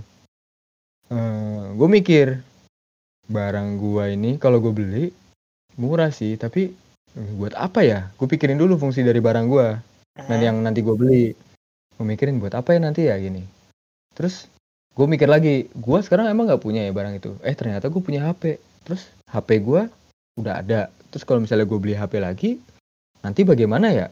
Eh 1.07 1.63
gue 1.71 1.87
mikir 1.87 2.43
barang 3.25 3.81
gua 3.81 4.13
ini 4.13 4.37
kalau 4.37 4.61
gue 4.61 4.69
beli 4.69 5.05
murah 5.75 6.11
sih 6.11 6.35
tapi 6.39 6.71
eh, 7.15 7.31
buat 7.39 7.55
apa 7.55 7.83
ya? 7.83 7.99
Gue 8.15 8.27
pikirin 8.27 8.59
dulu 8.59 8.79
fungsi 8.79 9.03
dari 9.03 9.19
barang 9.19 9.47
gua. 9.47 9.79
Dan 10.15 10.39
yang 10.39 10.57
nanti 10.63 10.79
gue 10.79 10.95
beli. 10.95 11.35
Gue 11.95 12.05
mikirin 12.07 12.39
buat 12.39 12.55
apa 12.55 12.75
ya 12.75 12.79
nanti 12.83 13.07
ya 13.07 13.15
gini. 13.19 13.43
Terus 14.15 14.47
gue 14.95 15.05
mikir 15.07 15.27
lagi 15.27 15.67
gue 15.75 15.99
sekarang 15.99 16.31
emang 16.31 16.47
nggak 16.47 16.63
punya 16.63 16.87
ya 16.87 16.91
barang 16.95 17.19
itu? 17.19 17.35
Eh 17.43 17.55
ternyata 17.55 17.91
gue 17.91 17.99
punya 17.99 18.23
HP 18.23 18.59
terus 18.87 19.11
HP 19.27 19.63
gue 19.63 19.91
udah 20.39 20.53
ada. 20.63 20.87
Terus 21.11 21.23
kalau 21.27 21.43
misalnya 21.43 21.67
gue 21.67 21.79
beli 21.79 21.95
HP 21.95 22.19
lagi 22.23 22.51
nanti 23.19 23.43
bagaimana 23.43 23.91
ya 23.91 24.07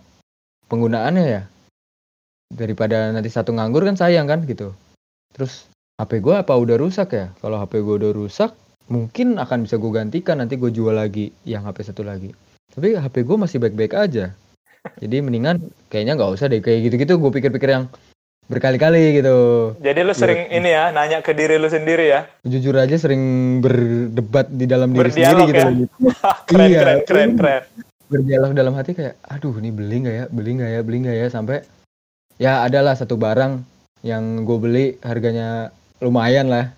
penggunaannya 0.68 1.26
ya? 1.28 1.44
Daripada 2.54 3.10
nanti 3.16 3.32
satu 3.32 3.56
nganggur 3.56 3.88
kan 3.88 3.96
sayang 3.96 4.28
kan 4.28 4.44
gitu. 4.44 4.76
Terus 5.32 5.72
HP 5.96 6.20
gue 6.20 6.36
apa 6.36 6.52
udah 6.52 6.76
rusak 6.76 7.16
ya? 7.16 7.32
Kalau 7.40 7.60
HP 7.64 7.80
gue 7.80 7.96
udah 8.04 8.12
rusak 8.12 8.52
mungkin 8.88 9.40
akan 9.40 9.64
bisa 9.64 9.80
gue 9.80 9.92
gantikan 9.92 10.40
nanti 10.40 10.60
gue 10.60 10.70
jual 10.70 10.94
lagi 10.94 11.32
yang 11.44 11.64
HP 11.64 11.94
satu 11.94 12.04
lagi. 12.04 12.32
Tapi 12.74 12.98
HP 12.98 13.24
gue 13.24 13.38
masih 13.38 13.58
baik-baik 13.62 13.94
aja. 13.94 14.34
Jadi 15.00 15.16
mendingan 15.24 15.64
kayaknya 15.88 16.20
nggak 16.20 16.32
usah 16.36 16.52
deh 16.52 16.60
kayak 16.60 16.92
gitu-gitu 16.92 17.16
gue 17.16 17.32
pikir-pikir 17.32 17.70
yang 17.72 17.86
berkali-kali 18.52 19.24
gitu. 19.24 19.38
Jadi 19.80 20.00
lu 20.04 20.12
sering 20.12 20.52
ini 20.52 20.76
ya 20.76 20.92
nanya 20.92 21.24
ke 21.24 21.32
diri 21.32 21.56
lu 21.56 21.72
sendiri 21.72 22.12
ya. 22.12 22.28
jujur 22.44 22.76
aja 22.76 23.00
sering 23.00 23.24
berdebat 23.64 24.52
di 24.52 24.68
dalam 24.68 24.92
diri 24.92 25.08
Berdialog 25.08 25.48
sendiri 25.48 25.52
gitu. 25.56 25.62
ya? 25.64 26.32
keren, 26.52 26.68
Iya. 26.68 26.80
keren, 26.84 27.00
keren, 27.08 27.30
keren. 27.40 27.64
berdialog 28.12 28.52
dalam 28.54 28.76
hati 28.76 28.94
kayak 28.94 29.16
aduh 29.26 29.56
ini 29.58 29.72
beli 29.72 30.04
nggak 30.04 30.16
ya? 30.16 30.26
Beli 30.28 30.50
nggak 30.60 30.72
ya? 30.76 30.80
Beli 30.84 30.98
nggak 31.08 31.18
ya? 31.18 31.28
Sampai 31.32 31.58
ya 32.36 32.54
adalah 32.68 32.94
satu 33.00 33.16
barang 33.16 33.64
yang 34.04 34.44
gue 34.44 34.58
beli 34.60 34.86
harganya 35.00 35.72
lumayan 36.04 36.52
lah 36.52 36.76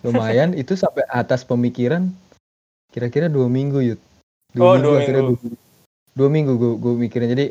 lumayan 0.00 0.56
itu 0.56 0.72
sampai 0.76 1.04
atas 1.12 1.44
pemikiran 1.44 2.08
kira-kira 2.90 3.28
dua 3.28 3.46
minggu 3.46 3.78
yud. 3.84 4.00
Oh, 4.58 4.74
dua 4.80 5.04
akhirnya 5.04 5.30
minggu. 5.30 5.36
Dua, 5.44 5.58
dua 6.16 6.28
minggu 6.28 6.52
gue 6.56 6.72
gue 6.80 6.94
mikirin. 6.96 7.28
Jadi 7.30 7.46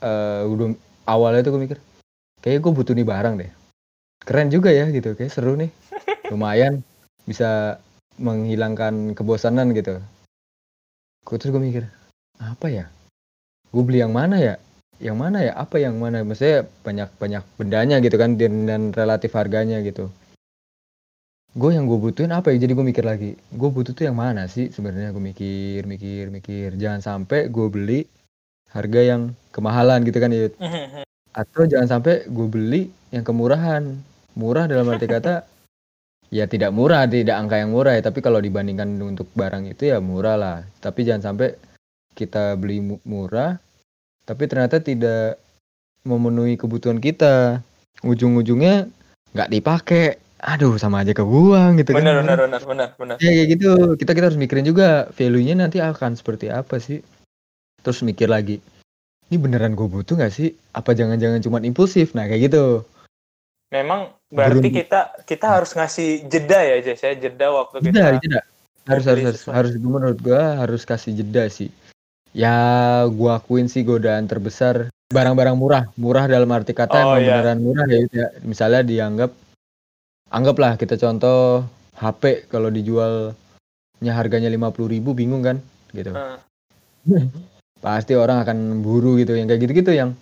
eh 0.00 0.42
udah 0.46 0.72
awalnya 1.08 1.44
tuh 1.44 1.58
gue 1.58 1.62
mikir 1.68 1.78
kayaknya 2.40 2.60
gue 2.62 2.72
butuh 2.72 2.94
nih 2.94 3.06
barang 3.08 3.34
deh. 3.40 3.50
Keren 4.22 4.48
juga 4.52 4.70
ya 4.70 4.86
gitu. 4.92 5.16
Kayak 5.16 5.32
seru 5.32 5.56
nih. 5.56 5.72
Lumayan 6.32 6.84
bisa 7.24 7.80
menghilangkan 8.20 9.16
kebosanan 9.16 9.72
gitu. 9.72 9.98
Gue 11.24 11.36
terus 11.40 11.50
gue 11.50 11.62
mikir 11.62 11.84
apa 12.38 12.68
ya? 12.68 12.86
Gue 13.72 13.82
beli 13.82 14.04
yang 14.04 14.12
mana 14.12 14.38
ya? 14.38 14.54
Yang 15.00 15.16
mana 15.16 15.38
ya? 15.40 15.52
Apa 15.56 15.80
yang 15.80 15.96
mana? 15.96 16.22
Maksudnya 16.22 16.68
banyak 16.84 17.08
banyak 17.16 17.42
bendanya 17.56 17.96
gitu 18.04 18.20
kan 18.20 18.36
dan, 18.36 18.68
dan 18.68 18.82
relatif 18.92 19.32
harganya 19.34 19.80
gitu 19.80 20.12
gue 21.56 21.70
yang 21.74 21.84
gue 21.86 21.98
butuhin 21.98 22.30
apa 22.30 22.54
ya? 22.54 22.62
Jadi 22.62 22.72
gue 22.74 22.86
mikir 22.86 23.04
lagi 23.04 23.34
gue 23.34 23.70
butuh 23.70 23.92
tuh 23.94 24.06
yang 24.06 24.18
mana 24.18 24.46
sih 24.46 24.70
sebenarnya? 24.70 25.10
Gue 25.10 25.22
mikir 25.22 25.86
mikir 25.86 26.30
mikir. 26.30 26.78
Jangan 26.78 27.00
sampai 27.02 27.50
gue 27.50 27.66
beli 27.66 28.00
harga 28.70 29.00
yang 29.02 29.34
kemahalan 29.50 30.06
gitu 30.06 30.18
kan 30.22 30.30
ya 30.30 30.46
atau 31.30 31.62
jangan 31.66 31.98
sampai 31.98 32.26
gue 32.26 32.46
beli 32.46 32.82
yang 33.10 33.26
kemurahan. 33.26 33.82
Murah 34.38 34.70
dalam 34.70 34.86
arti 34.94 35.10
kata 35.14 35.42
ya 36.30 36.46
tidak 36.46 36.70
murah 36.70 37.02
tidak 37.10 37.34
angka 37.38 37.58
yang 37.58 37.74
murah 37.74 37.98
ya. 37.98 38.02
Tapi 38.06 38.22
kalau 38.22 38.38
dibandingkan 38.38 38.86
untuk 39.02 39.26
barang 39.34 39.66
itu 39.70 39.90
ya 39.90 39.98
murah 39.98 40.38
lah. 40.38 40.58
Tapi 40.78 41.02
jangan 41.02 41.34
sampai 41.34 41.54
kita 42.14 42.58
beli 42.58 42.82
mu- 42.82 43.02
murah 43.06 43.58
tapi 44.30 44.46
ternyata 44.46 44.78
tidak 44.78 45.42
memenuhi 46.06 46.54
kebutuhan 46.54 47.02
kita. 47.02 47.66
Ujung-ujungnya 48.06 48.86
nggak 49.34 49.50
dipakai 49.50 50.29
aduh 50.40 50.80
sama 50.80 51.04
aja 51.04 51.12
kebuang 51.12 51.76
gitu 51.80 51.92
kan. 51.92 52.00
benar, 52.00 52.24
benar, 52.24 52.62
benar, 52.64 52.88
benar, 52.96 53.16
ya 53.20 53.30
kayak 53.30 53.48
gitu. 53.60 53.70
Kita 54.00 54.16
kita 54.16 54.26
harus 54.32 54.40
mikirin 54.40 54.64
juga 54.64 55.08
value-nya 55.12 55.54
nanti 55.60 55.78
akan 55.78 56.16
seperti 56.16 56.48
apa 56.48 56.80
sih. 56.80 57.04
Terus 57.80 58.04
mikir 58.04 58.28
lagi 58.28 58.60
ini 59.30 59.38
beneran 59.38 59.78
gue 59.78 59.86
butuh 59.86 60.18
nggak 60.18 60.34
sih? 60.34 60.50
Apa 60.74 60.90
jangan-jangan 60.90 61.38
cuma 61.38 61.62
impulsif? 61.62 62.18
Nah 62.18 62.26
kayak 62.26 62.50
gitu. 62.50 62.82
Memang 63.70 64.10
berarti 64.26 64.68
kita 64.74 65.22
kita 65.22 65.46
harus 65.46 65.70
ngasih 65.70 66.26
jeda 66.26 66.58
ya, 66.58 66.76
Jess 66.82 67.06
ya, 67.06 67.14
jeda 67.14 67.54
waktu 67.54 67.78
kita. 67.78 67.86
jeda 67.86 68.18
jeda. 68.18 68.40
Harus 68.90 69.04
harus 69.06 69.22
harus, 69.30 69.42
harus. 69.46 69.72
Menurut 69.78 70.18
gua 70.18 70.58
harus 70.58 70.82
kasih 70.82 71.14
jeda 71.14 71.46
sih. 71.46 71.70
Ya 72.34 73.06
gua 73.06 73.38
akuin 73.38 73.70
sih 73.70 73.86
godaan 73.86 74.26
terbesar. 74.26 74.90
Barang-barang 75.14 75.54
murah. 75.54 75.84
Murah 75.94 76.26
dalam 76.26 76.50
arti 76.50 76.74
kata 76.74 76.98
Oh, 76.98 77.14
iya. 77.14 77.38
beneran 77.38 77.58
murah 77.62 77.86
ya, 77.86 77.98
ya. 78.10 78.26
Misalnya 78.42 78.82
dianggap 78.82 79.30
anggaplah 80.30 80.78
kita 80.78 80.94
contoh 80.96 81.66
HP 81.98 82.46
kalau 82.48 82.70
dijualnya 82.70 84.12
harganya 84.14 84.48
50.000 84.48 84.86
ribu 84.88 85.10
bingung 85.12 85.42
kan 85.42 85.58
gitu 85.92 86.14
Heeh. 86.14 86.38
pasti 87.84 88.14
orang 88.14 88.46
akan 88.46 88.80
buru 88.80 89.18
gitu 89.18 89.34
yang 89.34 89.50
kayak 89.50 89.66
gitu-gitu 89.66 89.92
yang 89.92 90.14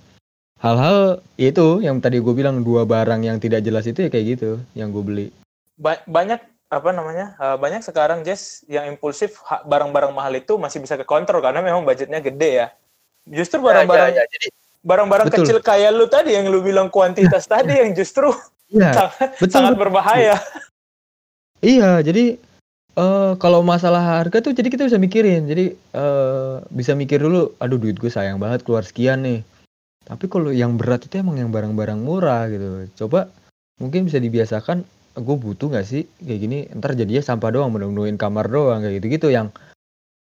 hal-hal 0.59 1.23
itu 1.39 1.83
yang 1.85 2.01
tadi 2.03 2.19
gue 2.19 2.35
bilang 2.35 2.65
dua 2.65 2.83
barang 2.89 3.23
yang 3.23 3.39
tidak 3.39 3.63
jelas 3.63 3.87
itu 3.87 4.07
ya 4.07 4.11
kayak 4.11 4.27
gitu 4.39 4.51
yang 4.75 4.91
gue 4.91 5.03
beli 5.05 5.27
Ba- 5.79 6.03
banyak 6.07 6.43
apa 6.69 6.91
namanya? 6.93 7.33
eh, 7.41 7.57
banyak 7.57 7.81
sekarang 7.81 8.21
Jess 8.29 8.61
yang 8.69 8.85
impulsif 8.93 9.41
barang-barang 9.65 10.13
mahal 10.13 10.37
itu 10.37 10.61
masih 10.61 10.85
bisa 10.85 11.01
kekontrol 11.01 11.41
karena 11.41 11.65
memang 11.65 11.81
budgetnya 11.81 12.21
gede 12.21 12.51
ya. 12.65 12.69
Justru 13.25 13.65
barang-barang 13.65 14.13
Ya, 14.13 14.21
ya, 14.21 14.25
jadi 14.29 14.47
barang-barang 14.85 15.29
kecil 15.33 15.65
kayak 15.65 15.97
lu 15.97 16.07
tadi 16.13 16.37
yang 16.37 16.53
lu 16.53 16.61
bilang 16.61 16.93
kuantitas 16.93 17.49
tadi 17.53 17.73
yang 17.73 17.97
justru 17.97 18.29
iya 18.69 18.91
sangat, 18.93 19.29
betul, 19.41 19.55
sangat 19.55 19.75
berbahaya. 19.81 20.37
Iya, 21.59 22.05
jadi 22.07 22.39
eh 22.99 23.33
kalau 23.43 23.67
masalah 23.67 24.23
harga 24.23 24.39
tuh 24.39 24.55
jadi 24.55 24.71
kita 24.71 24.87
bisa 24.87 24.99
mikirin. 24.99 25.51
Jadi 25.51 25.75
eh 25.75 26.55
bisa 26.71 26.95
mikir 26.95 27.19
dulu, 27.19 27.55
aduh 27.59 27.79
duit 27.81 27.99
gue 27.99 28.11
sayang 28.11 28.39
banget 28.39 28.63
keluar 28.63 28.87
sekian 28.87 29.27
nih. 29.27 29.41
Tapi 30.07 30.25
kalau 30.31 30.55
yang 30.55 30.79
berat 30.79 31.05
itu 31.05 31.21
emang 31.21 31.37
yang 31.37 31.51
barang-barang 31.51 32.01
murah 32.01 32.47
gitu. 32.49 32.87
Coba 33.05 33.29
mungkin 33.77 34.07
bisa 34.09 34.17
dibiasakan, 34.23 34.87
gue 35.19 35.37
butuh 35.37 35.69
nggak 35.69 35.87
sih 35.87 36.07
kayak 36.23 36.41
gini? 36.41 36.59
Ntar 36.73 36.95
jadinya 36.95 37.21
sampah 37.21 37.51
doang, 37.51 37.75
menemuin 37.75 38.17
kamar 38.17 38.47
doang 38.49 38.81
kayak 38.85 39.03
gitu-gitu 39.03 39.35
yang 39.35 39.51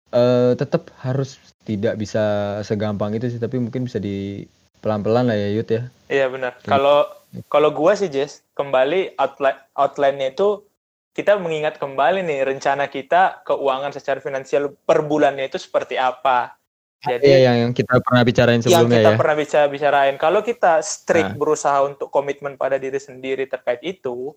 eh 0.10 0.58
tetap 0.58 0.90
harus 1.06 1.38
tidak 1.62 1.94
bisa 2.02 2.58
segampang 2.66 3.14
itu 3.14 3.30
sih, 3.30 3.38
tapi 3.38 3.62
mungkin 3.62 3.86
bisa 3.86 4.02
di 4.02 4.50
pelan-pelan 4.82 5.30
lah 5.30 5.38
ya 5.38 5.54
Yud 5.54 5.70
ya. 5.70 5.82
Iya 6.10 6.26
benar. 6.34 6.58
Kalau 6.66 7.06
kalau 7.46 7.70
gua 7.70 7.94
sih 7.94 8.10
Jess, 8.10 8.42
kembali 8.58 9.14
outline 9.16 9.60
outline-nya 9.78 10.34
itu 10.34 10.66
kita 11.14 11.36
mengingat 11.38 11.78
kembali 11.78 12.24
nih 12.24 12.48
rencana 12.48 12.88
kita 12.88 13.44
keuangan 13.44 13.92
secara 13.92 14.24
finansial 14.24 14.72
per 14.88 15.04
bulannya 15.04 15.46
itu 15.46 15.60
seperti 15.60 16.00
apa. 16.00 16.56
Jadi 17.00 17.32
Iya 17.32 17.40
yang, 17.52 17.58
yang 17.68 17.72
kita 17.72 17.96
pernah 18.04 18.24
bicarain 18.28 18.60
yang 18.60 18.64
sebelumnya 18.66 19.00
kita 19.00 19.12
ya. 19.16 19.18
pernah 19.18 19.36
bicara 19.40 19.66
bicarain 19.72 20.16
kalau 20.20 20.40
kita 20.44 20.74
strict 20.84 21.32
Nah. 21.32 21.40
berusaha 21.40 21.80
untuk 21.88 22.12
komitmen 22.12 22.60
pada 22.60 22.76
diri 22.76 23.00
sendiri 23.00 23.48
terkait 23.48 23.80
itu 23.88 24.36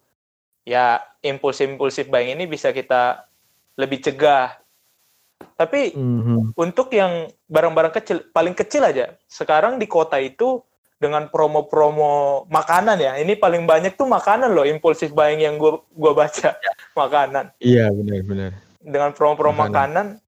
ya 0.62 1.02
impulsif-impulsif 1.26 2.06
buying 2.06 2.38
ini 2.38 2.46
bisa 2.46 2.70
kita 2.70 3.26
lebih 3.74 3.98
cegah 3.98 4.62
tapi 5.58 5.90
Mhm. 5.90 6.54
untuk 6.54 6.94
yang 6.94 7.26
barang-barang 7.50 7.98
kecil 7.98 8.30
paling 8.30 8.54
kecil 8.54 8.86
aja 8.86 9.18
sekarang 9.26 9.82
di 9.82 9.90
kota 9.90 10.22
itu 10.22 10.62
dengan 11.02 11.26
promo-promo 11.26 12.46
makanan 12.46 12.94
ya 12.96 13.18
ini 13.18 13.34
paling 13.34 13.66
banyak 13.66 13.98
tuh 13.98 14.06
makanan 14.06 14.54
loh 14.54 14.62
impulsif 14.62 15.10
buying 15.10 15.42
yang 15.42 15.58
gua 15.58 15.82
gua 15.90 16.14
baca 16.14 16.54
makanan 16.94 17.50
Iya 17.58 17.90
benar-benar. 17.90 18.54
dengan 18.78 19.10
promo-promo 19.10 19.66
Makanan. 19.66 20.14
makanan. 20.14 20.22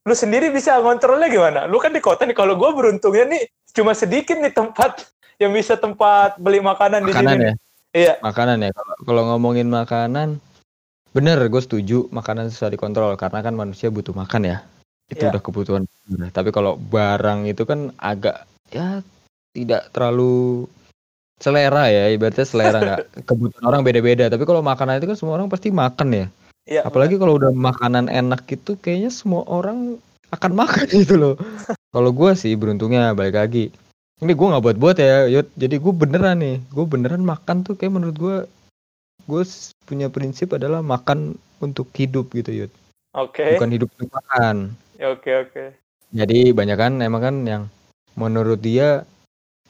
lu 0.00 0.14
sendiri 0.14 0.48
bisa 0.48 0.78
ngontrolnya 0.78 1.26
gimana 1.26 1.60
lu 1.66 1.76
kan 1.76 1.90
di 1.90 1.98
kota 1.98 2.22
nih 2.22 2.32
kalau 2.32 2.54
gua 2.54 2.70
beruntungnya 2.70 3.26
nih 3.26 3.42
cuma 3.74 3.90
sedikit 3.92 4.38
nih 4.38 4.54
tempat 4.54 5.02
yang 5.42 5.50
bisa 5.50 5.74
tempat 5.74 6.38
beli 6.38 6.62
makanan, 6.62 7.02
di 7.02 7.10
Makanan 7.10 7.34
sini 7.34 7.44
ya. 7.44 7.54
iya 7.90 8.12
makanan 8.20 8.62
ya 8.62 8.70
kalau 8.70 8.94
kalau 9.02 9.22
ngomongin 9.28 9.66
makanan 9.66 10.38
bener 11.10 11.42
gue 11.42 11.58
setuju 11.58 12.06
makanan 12.08 12.48
susah 12.48 12.70
dikontrol 12.70 13.18
karena 13.18 13.42
kan 13.42 13.50
manusia 13.52 13.90
butuh 13.90 14.14
makan 14.14 14.46
ya 14.46 14.58
itu 15.10 15.26
Iya. 15.26 15.34
udah 15.34 15.42
kebutuhan 15.42 15.82
Nah, 16.06 16.30
tapi 16.30 16.50
kalau 16.50 16.74
barang 16.74 17.46
itu 17.46 17.62
kan 17.62 17.90
agak 17.96 18.46
ya 18.70 19.02
tidak 19.54 19.90
terlalu 19.90 20.66
selera 21.40 21.88
ya 21.88 22.12
ibaratnya 22.12 22.44
selera 22.44 22.78
nggak 22.78 23.00
kebutuhan 23.28 23.64
orang 23.64 23.82
beda-beda. 23.82 24.28
Tapi 24.28 24.44
kalau 24.44 24.60
makanan 24.60 25.00
itu 25.00 25.08
kan 25.10 25.18
semua 25.18 25.34
orang 25.40 25.48
pasti 25.48 25.72
makan 25.72 26.08
ya. 26.12 26.26
Iya 26.68 26.80
apalagi 26.86 27.16
kalau 27.16 27.40
udah 27.40 27.50
makanan 27.50 28.12
enak 28.12 28.44
itu 28.52 28.76
kayaknya 28.78 29.10
semua 29.10 29.42
orang 29.48 29.96
akan 30.30 30.52
makan 30.54 30.86
gitu 31.02 31.16
loh. 31.16 31.34
Kalau 31.90 32.10
gue 32.12 32.30
sih 32.36 32.54
beruntungnya 32.54 33.16
balik 33.16 33.40
lagi. 33.40 33.72
Ini 34.20 34.36
gue 34.36 34.46
nggak 34.52 34.64
buat-buat 34.68 34.96
ya 35.00 35.24
Yud. 35.32 35.48
jadi 35.56 35.80
gue 35.80 35.92
beneran 35.96 36.44
nih 36.44 36.60
gue 36.68 36.84
beneran 36.84 37.24
makan 37.24 37.64
tuh 37.64 37.72
kayak 37.72 37.96
menurut 37.96 38.16
gue 38.20 38.36
gue 39.24 39.42
punya 39.88 40.12
prinsip 40.12 40.52
adalah 40.52 40.84
makan 40.84 41.40
untuk 41.64 41.88
hidup 41.96 42.28
gitu 42.36 42.64
Yud. 42.64 42.72
Oke. 43.16 43.56
Bukan 43.56 43.72
hidup 43.72 43.88
untuk 43.96 44.12
makan. 44.12 44.76
Ya, 45.00 45.16
oke 45.16 45.30
oke. 45.48 45.64
Jadi 46.12 46.52
banyak 46.52 46.76
kan 46.76 46.92
emang 47.00 47.22
kan 47.24 47.36
yang 47.48 47.62
menurut 48.18 48.60
dia 48.60 49.08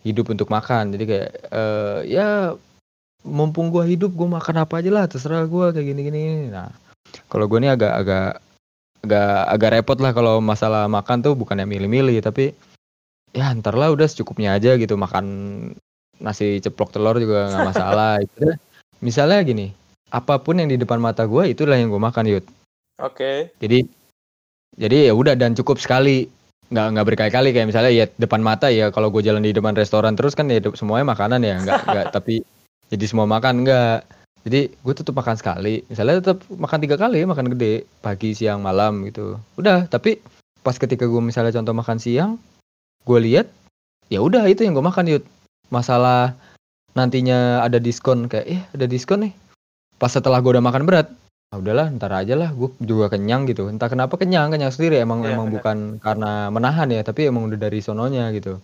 hidup 0.07 0.33
untuk 0.33 0.49
makan. 0.49 0.95
Jadi 0.95 1.05
kayak 1.07 1.31
eh, 1.51 1.99
ya 2.09 2.29
mumpung 3.25 3.69
gua 3.69 3.85
hidup 3.85 4.17
gua 4.17 4.41
makan 4.41 4.65
apa 4.65 4.81
aja 4.81 4.91
lah 4.91 5.05
terserah 5.05 5.45
gua 5.45 5.77
kayak 5.77 5.93
gini 5.93 6.01
gini 6.09 6.23
nah 6.49 6.73
kalau 7.29 7.45
gua 7.45 7.61
nih 7.61 7.77
agak 7.77 7.93
agak 7.93 8.29
agak 9.05 9.33
agak 9.49 9.71
repot 9.77 9.99
lah 10.01 10.13
kalau 10.17 10.35
masalah 10.41 10.89
makan 10.89 11.25
tuh 11.25 11.37
bukannya 11.37 11.69
milih-milih 11.69 12.21
tapi 12.21 12.53
ya 13.33 13.53
ntar 13.57 13.77
lah 13.77 13.93
udah 13.93 14.09
secukupnya 14.09 14.57
aja 14.57 14.77
gitu. 14.77 14.97
Makan 14.97 15.25
nasi 16.21 16.61
ceplok 16.61 16.93
telur 16.93 17.17
juga 17.17 17.49
nggak 17.49 17.69
masalah. 17.77 18.13
Itu 18.25 18.53
misalnya 19.01 19.41
gini 19.45 19.73
apa 20.11 20.43
pun 20.43 20.59
yang 20.59 20.69
di 20.69 20.77
depan 20.77 20.99
mata 20.99 21.25
gue 21.25 21.55
itulah 21.55 21.79
yang 21.79 21.89
gue 21.89 22.03
makan 22.03 22.27
yud. 22.29 22.45
Oke. 23.01 23.49
jadi 23.57 23.89
jadi 24.77 25.09
ya 25.09 25.13
udah 25.17 25.33
dan 25.33 25.57
cukup 25.57 25.81
sekali 25.81 26.29
nggak 26.71 26.87
nggak 26.97 27.07
berkali-kali. 27.07 27.51
Kayak 27.53 27.69
misalnya 27.75 27.93
ya 27.93 28.07
depan 28.17 28.41
mata 28.41 28.71
ya 28.71 28.89
kalau 28.95 29.11
gue 29.11 29.23
jalan 29.23 29.43
di 29.43 29.53
depan 29.53 29.75
restoran 29.75 30.15
terus 30.15 30.39
kan 30.39 30.47
ya 30.49 30.63
semuanya 30.75 31.13
makanan 31.13 31.41
ya. 31.43 31.57
Nggak 31.61 31.81
nggak 31.87 32.07
tapi 32.17 32.43
jadi 32.89 33.05
semua 33.07 33.27
makan 33.27 33.67
nggak. 33.67 34.01
Jadi 34.41 34.61
gue 34.73 34.95
tetap 34.97 35.15
makan 35.15 35.37
sekali. 35.37 35.85
Misalnya 35.91 36.25
tetap 36.25 36.41
makan 36.49 36.79
tiga 36.81 36.97
kali 36.97 37.27
makan 37.29 37.53
gede. 37.53 37.85
Pagi 38.01 38.33
siang 38.33 38.65
malam 38.65 39.05
gitu. 39.05 39.37
Udah 39.61 39.85
tapi 39.91 40.23
pas 40.65 40.77
ketika 40.79 41.05
gue 41.05 41.21
misalnya 41.21 41.53
contoh 41.57 41.75
makan 41.77 41.99
siang 42.01 42.37
gue 43.01 43.17
lihat 43.17 43.49
ya 44.13 44.21
udah 44.21 44.45
itu 44.49 44.65
yang 44.65 44.73
gue 44.73 44.87
makan 44.87 45.11
yud. 45.11 45.25
Masalah 45.69 46.35
nantinya 46.97 47.63
ada 47.63 47.79
diskon 47.79 48.27
kayak 48.27 48.47
eh 48.49 48.63
ada 48.73 48.87
diskon 48.89 49.29
nih. 49.29 49.35
Pas 50.01 50.09
setelah 50.09 50.41
gue 50.41 50.57
udah 50.57 50.65
makan 50.65 50.89
berat 50.89 51.13
ah 51.51 51.59
udahlah 51.59 51.91
ntar 51.99 52.15
aja 52.15 52.39
lah 52.39 52.55
gue 52.55 52.71
juga 52.79 53.11
kenyang 53.11 53.43
gitu 53.43 53.67
entah 53.67 53.91
kenapa 53.91 54.15
kenyang 54.15 54.55
kenyang 54.55 54.71
sendiri 54.71 55.03
emang 55.03 55.27
Iya, 55.27 55.35
emang 55.35 55.51
benar. 55.51 55.55
bukan 55.59 55.77
karena 55.99 56.31
menahan 56.47 56.87
ya 56.87 57.03
tapi 57.03 57.27
emang 57.27 57.51
udah 57.51 57.59
dari 57.59 57.83
sononya 57.83 58.31
gitu 58.31 58.63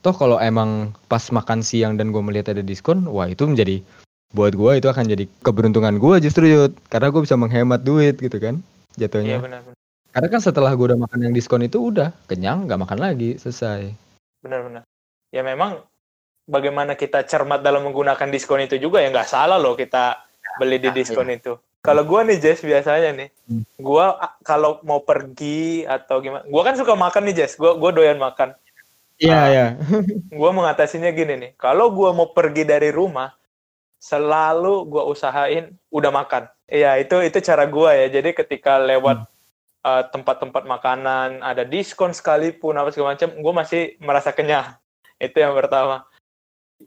toh 0.00 0.14
kalau 0.16 0.40
emang 0.40 0.96
pas 1.04 1.20
makan 1.28 1.60
siang 1.60 2.00
dan 2.00 2.16
gue 2.16 2.22
melihat 2.24 2.56
ada 2.56 2.64
diskon 2.64 3.04
wah 3.04 3.28
itu 3.28 3.44
menjadi 3.44 3.84
buat 4.32 4.56
gue 4.56 4.72
itu 4.80 4.88
akan 4.88 5.04
jadi 5.04 5.28
keberuntungan 5.44 6.00
gue 6.00 6.14
justru 6.24 6.48
Yud 6.48 6.72
karena 6.88 7.12
gue 7.12 7.20
bisa 7.20 7.36
menghemat 7.36 7.84
duit 7.84 8.16
gitu 8.16 8.40
kan 8.40 8.64
Iya 8.96 9.04
jatuhnya 9.04 9.36
benar 9.38 9.60
benar. 9.60 9.76
karena 10.16 10.28
kan 10.32 10.40
setelah 10.40 10.72
gue 10.72 10.86
udah 10.88 11.00
makan 11.04 11.28
yang 11.28 11.34
diskon 11.36 11.60
itu 11.60 11.76
udah 11.92 12.08
kenyang 12.24 12.64
nggak 12.64 12.80
makan 12.80 13.04
lagi 13.04 13.36
selesai 13.36 13.92
Benar 14.40 14.60
benar. 14.64 14.82
Ya 15.28 15.40
memang 15.40 15.80
bagaimana 16.44 16.96
kita 16.96 17.24
cermat 17.24 17.60
dalam 17.60 17.84
menggunakan 17.84 18.28
diskon 18.28 18.60
itu 18.60 18.76
juga 18.76 19.00
ya 19.00 19.08
nggak 19.08 19.24
salah 19.26 19.56
loh 19.56 19.72
kita 19.72 20.24
beli 20.56 20.80
di 20.80 20.88
Ya, 20.88 20.94
diskon 20.94 21.28
itu. 21.28 21.56
Kalau 21.84 22.00
gua 22.00 22.24
nih 22.24 22.40
Jess 22.40 22.64
biasanya 22.64 23.12
nih, 23.12 23.28
Hmm. 23.44 23.60
gua 23.76 24.16
a- 24.16 24.36
kalau 24.40 24.80
mau 24.80 25.04
pergi 25.04 25.84
atau 25.84 26.16
gimana, 26.18 26.40
gua 26.48 26.64
kan 26.64 26.80
suka 26.80 26.96
makan 26.96 27.28
nih 27.28 27.44
Jess, 27.44 27.60
gua 27.60 27.76
gua 27.76 27.92
doyan 27.92 28.16
makan. 28.16 28.56
iya 29.14 29.36
Ah. 29.36 29.46
iya 29.46 29.66
Gua 30.32 30.50
mengatasinya 30.50 31.12
gini 31.12 31.36
nih, 31.36 31.50
kalau 31.54 31.92
gua 31.92 32.10
mau 32.10 32.32
pergi 32.32 32.64
dari 32.64 32.88
rumah, 32.88 33.36
selalu 34.00 34.88
gua 34.88 35.04
usahain 35.04 35.76
udah 35.88 36.08
makan. 36.10 36.48
Iya 36.64 36.96
itu 36.96 37.20
itu 37.20 37.38
cara 37.38 37.68
gua 37.68 37.92
ya. 37.92 38.08
Jadi 38.08 38.32
ketika 38.32 38.80
lewat 38.80 39.28
uh, 39.84 40.02
tempat-tempat 40.08 40.64
makanan 40.64 41.44
ada 41.44 41.62
diskon 41.62 42.10
sekalipun 42.10 42.72
apa 42.74 42.88
segala 42.90 43.12
macam, 43.12 43.28
gua 43.38 43.52
masih 43.60 44.00
merasa 44.00 44.32
kenyang. 44.32 44.72
Itu 45.20 45.36
yang 45.36 45.52
pertama. 45.52 46.08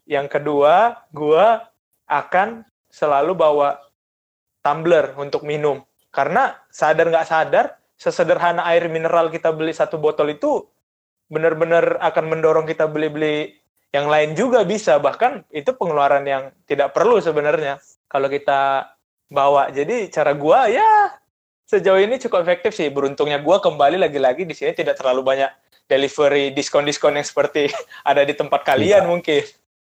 Yang 0.09 0.27
kedua, 0.33 1.05
gua 1.13 1.69
akan 2.09 2.65
selalu 2.89 3.37
bawa 3.37 3.77
tumbler 4.67 5.15
untuk 5.15 5.47
minum. 5.47 5.79
Karena 6.11 6.59
sadar 6.67 7.07
nggak 7.07 7.27
sadar, 7.31 7.79
sesederhana 7.95 8.67
air 8.67 8.91
mineral 8.91 9.31
kita 9.31 9.55
beli 9.55 9.71
satu 9.71 9.95
botol 9.95 10.35
itu 10.35 10.67
benar-benar 11.31 12.03
akan 12.03 12.25
mendorong 12.27 12.67
kita 12.67 12.83
beli-beli 12.91 13.55
yang 13.95 14.11
lain 14.11 14.35
juga 14.35 14.67
bisa. 14.67 14.99
Bahkan 14.99 15.47
itu 15.55 15.71
pengeluaran 15.71 16.27
yang 16.27 16.51
tidak 16.67 16.91
perlu 16.91 17.23
sebenarnya 17.23 17.79
kalau 18.11 18.27
kita 18.27 18.91
bawa. 19.31 19.71
Jadi 19.71 20.11
cara 20.11 20.35
gua 20.35 20.67
ya 20.67 21.15
sejauh 21.63 22.03
ini 22.03 22.19
cukup 22.19 22.43
efektif 22.43 22.75
sih. 22.75 22.91
Beruntungnya 22.91 23.39
gua 23.39 23.63
kembali 23.63 23.95
lagi-lagi 23.95 24.43
di 24.43 24.51
sini 24.51 24.75
tidak 24.75 24.99
terlalu 24.99 25.23
banyak 25.23 25.51
delivery 25.87 26.51
diskon-diskon 26.51 27.15
yang 27.15 27.23
seperti 27.23 27.71
ada 28.09 28.27
di 28.27 28.35
tempat 28.35 28.67
kalian 28.67 29.07
mungkin. 29.07 29.47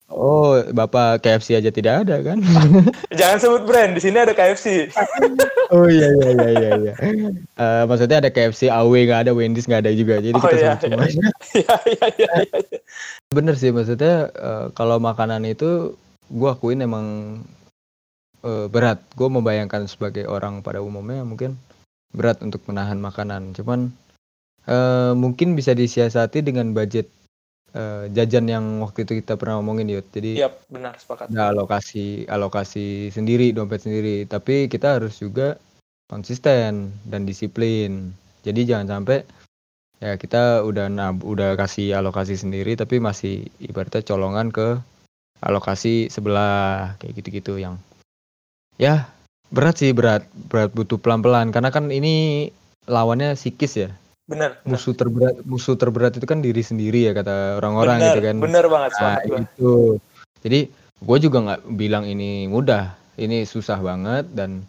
Oh 0.09 0.61
bapak 0.73 1.21
KFC 1.21 1.61
aja 1.61 1.69
tidak 1.69 2.05
ada 2.05 2.21
kan 2.25 2.41
Jangan 3.19 3.39
sebut 3.43 3.63
brand, 3.67 3.93
di 3.93 4.01
sini 4.01 4.19
ada 4.21 4.33
KFC. 4.33 4.67
Oh 5.69 5.85
iya 5.85 6.09
iya 6.17 6.31
iya 6.33 6.49
iya. 6.49 6.71
iya. 6.81 6.95
Eh, 7.37 7.83
maksudnya 7.85 8.25
ada 8.25 8.33
KFC, 8.33 8.73
AW 8.73 8.89
nggak 8.89 9.29
ada, 9.29 9.37
Wendy's 9.37 9.69
nggak 9.69 9.85
ada 9.85 9.93
juga. 9.93 10.17
Jadi 10.17 10.33
Oh, 10.33 10.41
kita 10.41 10.57
iya, 10.57 10.73
sebut 10.81 10.81
semuanya. 10.89 11.29
Iya, 11.61 11.75
iya, 11.93 12.07
iya, 12.17 12.31
iya. 12.41 12.79
Bener 13.29 13.53
sih 13.53 13.69
maksudnya 13.69 14.33
eh, 14.33 14.67
kalau 14.73 14.97
makanan 14.97 15.45
itu 15.45 15.93
gua 16.33 16.57
akuin 16.57 16.81
emang 16.81 17.07
eh, 18.49 18.65
berat. 18.73 19.05
Gue 19.13 19.29
membayangkan 19.29 19.85
sebagai 19.93 20.25
orang 20.25 20.65
pada 20.65 20.81
umumnya 20.81 21.21
mungkin 21.21 21.61
berat 22.17 22.41
untuk 22.41 22.65
menahan 22.65 22.97
makanan. 22.97 23.53
Cuman 23.53 23.93
eh, 24.65 25.13
mungkin 25.13 25.53
bisa 25.53 25.77
disiasati 25.77 26.41
dengan 26.41 26.73
budget 26.73 27.13
eh, 27.75 28.09
jajan 28.13 28.47
yang 28.49 28.65
waktu 28.81 29.05
itu 29.05 29.21
kita 29.21 29.37
pernah 29.37 29.61
ngomongin 29.61 29.91
Yud. 29.93 30.07
Jadi 30.13 30.41
Iya, 30.41 30.53
benar 30.71 30.97
sepakat. 30.97 31.29
ada 31.33 31.53
alokasi 31.53 32.25
alokasi 32.29 33.13
sendiri 33.13 33.53
dompet 33.53 33.85
sendiri 33.85 34.25
tapi 34.25 34.71
kita 34.73 34.97
harus 34.97 35.21
juga 35.21 35.61
konsisten 36.09 36.89
dan 37.05 37.29
disiplin 37.29 38.17
jadi 38.41 38.65
jangan 38.65 38.89
sampai 39.01 39.29
ya 40.01 40.17
kita 40.17 40.65
udah 40.65 40.89
nab 40.89 41.21
udah 41.21 41.59
kasih 41.59 41.99
alokasi 42.01 42.39
sendiri 42.39 42.79
tapi 42.79 42.97
masih 43.03 43.45
ibaratnya 43.61 44.01
colongan 44.07 44.49
ke 44.49 44.81
alokasi 45.45 46.09
sebelah 46.09 46.97
kayak 47.03 47.13
gitu-gitu 47.21 47.61
yang 47.61 47.77
ya 48.81 49.11
berat 49.53 49.77
sih 49.85 49.93
berat 49.93 50.25
berat 50.49 50.71
butuh 50.73 50.97
pelan-pelan 50.97 51.51
karena 51.53 51.69
kan 51.69 51.91
ini 51.93 52.49
lawannya 52.89 53.37
psikis 53.37 53.75
ya 53.77 53.91
Benar. 54.29 54.61
musuh 54.69 54.93
terberat 54.93 55.41
musuh 55.49 55.73
terberat 55.73 56.13
itu 56.21 56.29
kan 56.29 56.45
diri 56.45 56.61
sendiri 56.61 57.09
ya 57.09 57.17
kata 57.17 57.57
orang-orang 57.65 58.13
gitu 58.13 58.21
kan 58.21 58.37
benar 58.45 58.69
banget 58.69 58.93
Nah 59.01 59.17
itu. 59.25 59.97
Jadi 60.45 60.71
gue 60.99 61.19
juga 61.19 61.39
nggak 61.43 61.63
bilang 61.75 62.05
ini 62.07 62.47
mudah. 62.47 62.95
Ini 63.19 63.43
susah 63.43 63.83
banget 63.83 64.31
dan 64.31 64.63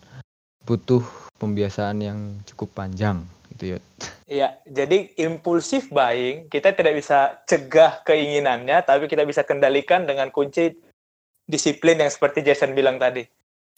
butuh 0.65 1.05
pembiasaan 1.37 2.01
yang 2.01 2.19
cukup 2.49 2.73
panjang 2.73 3.21
gitu 3.53 3.77
ya. 3.77 3.79
Iya, 4.29 4.49
jadi 4.65 5.13
impulsif 5.21 5.89
buying 5.93 6.49
kita 6.49 6.73
tidak 6.73 6.97
bisa 6.97 7.37
cegah 7.45 8.01
keinginannya, 8.05 8.81
tapi 8.85 9.05
kita 9.05 9.25
bisa 9.25 9.45
kendalikan 9.45 10.09
dengan 10.09 10.33
kunci 10.33 10.73
disiplin 11.45 11.97
yang 11.97 12.09
seperti 12.09 12.41
Jason 12.41 12.73
bilang 12.73 12.97
tadi. 12.97 13.25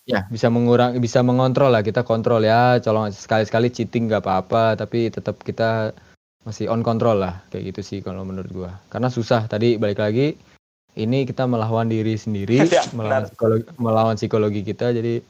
Ya 0.09 0.25
bisa 0.33 0.49
mengurangi, 0.49 0.97
bisa 0.97 1.21
mengontrol 1.21 1.71
lah 1.71 1.85
kita 1.85 2.01
kontrol 2.01 2.41
ya. 2.41 2.81
Colong 2.81 3.13
sekali-sekali 3.13 3.69
cheating 3.69 4.09
nggak 4.09 4.25
apa-apa, 4.25 4.75
tapi 4.79 5.13
tetap 5.13 5.37
kita 5.45 5.93
masih 6.41 6.73
on 6.73 6.81
control 6.81 7.21
lah 7.21 7.45
kayak 7.53 7.69
gitu 7.73 7.81
sih 7.85 7.99
kalau 8.01 8.25
menurut 8.25 8.49
gua. 8.49 8.71
Karena 8.89 9.13
susah 9.13 9.45
tadi 9.45 9.77
balik 9.77 10.01
lagi 10.01 10.33
ini 10.99 11.23
kita 11.23 11.47
melawan 11.47 11.87
diri 11.87 12.17
sendiri, 12.19 12.65
Ya, 12.67 12.83
melawan 12.91 13.23
benar. 13.23 13.31
psikologi, 13.31 13.63
melawan 13.79 14.15
psikologi 14.17 14.61
kita. 14.65 14.91
Jadi 14.91 15.23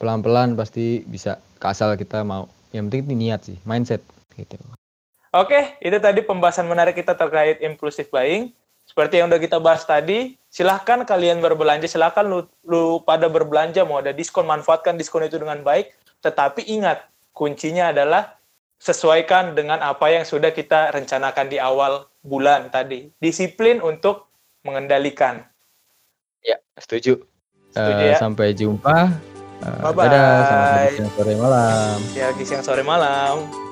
pelan-pelan 0.00 0.56
pasti 0.56 1.04
bisa 1.04 1.42
ke 1.60 1.66
asal 1.68 1.92
kita 1.98 2.24
mau. 2.24 2.48
Yang 2.72 2.84
penting 2.92 3.02
ini 3.10 3.14
niat 3.28 3.40
sih, 3.44 3.58
mindset 3.64 4.00
gitu. 4.36 4.56
Oke, 5.36 5.76
itu 5.84 5.96
tadi 6.00 6.24
pembahasan 6.24 6.64
menarik 6.64 6.96
kita 6.96 7.12
terkait 7.12 7.60
impulsif 7.60 8.08
buying. 8.08 8.52
Seperti 8.86 9.18
yang 9.18 9.28
udah 9.28 9.40
kita 9.42 9.58
bahas 9.58 9.82
tadi, 9.82 10.38
silahkan 10.56 11.04
kalian 11.04 11.44
berbelanja, 11.44 11.84
silahkan 11.84 12.24
lu, 12.24 12.48
lu 12.64 13.04
pada 13.04 13.28
berbelanja, 13.28 13.84
mau 13.84 14.00
ada 14.00 14.16
diskon, 14.16 14.48
manfaatkan 14.48 14.96
diskon 14.96 15.28
itu 15.28 15.36
dengan 15.36 15.60
baik. 15.60 15.92
Tetapi 16.24 16.64
ingat, 16.64 17.04
kuncinya 17.36 17.92
adalah 17.92 18.40
sesuaikan 18.80 19.52
dengan 19.52 19.84
apa 19.84 20.08
yang 20.08 20.24
sudah 20.24 20.56
kita 20.56 20.96
rencanakan 20.96 21.52
di 21.52 21.60
awal 21.60 22.08
bulan 22.24 22.72
tadi. 22.72 23.12
Disiplin 23.20 23.84
untuk 23.84 24.32
mengendalikan. 24.64 25.44
Ya, 26.40 26.56
setuju. 26.80 27.20
Setuju 27.76 28.02
Eh, 28.08 28.16
ya? 28.16 28.18
Sampai 28.18 28.56
jumpa. 28.56 29.12
Eh, 29.60 29.80
Bye-bye. 29.84 30.08
Dadah, 30.08 30.40
selamat 30.40 30.88
siang, 30.96 31.12
sore, 31.12 31.34
malam. 31.36 31.96
Ya, 32.16 32.26
siang 32.32 32.64
sore 32.64 32.80
malam. 32.80 33.65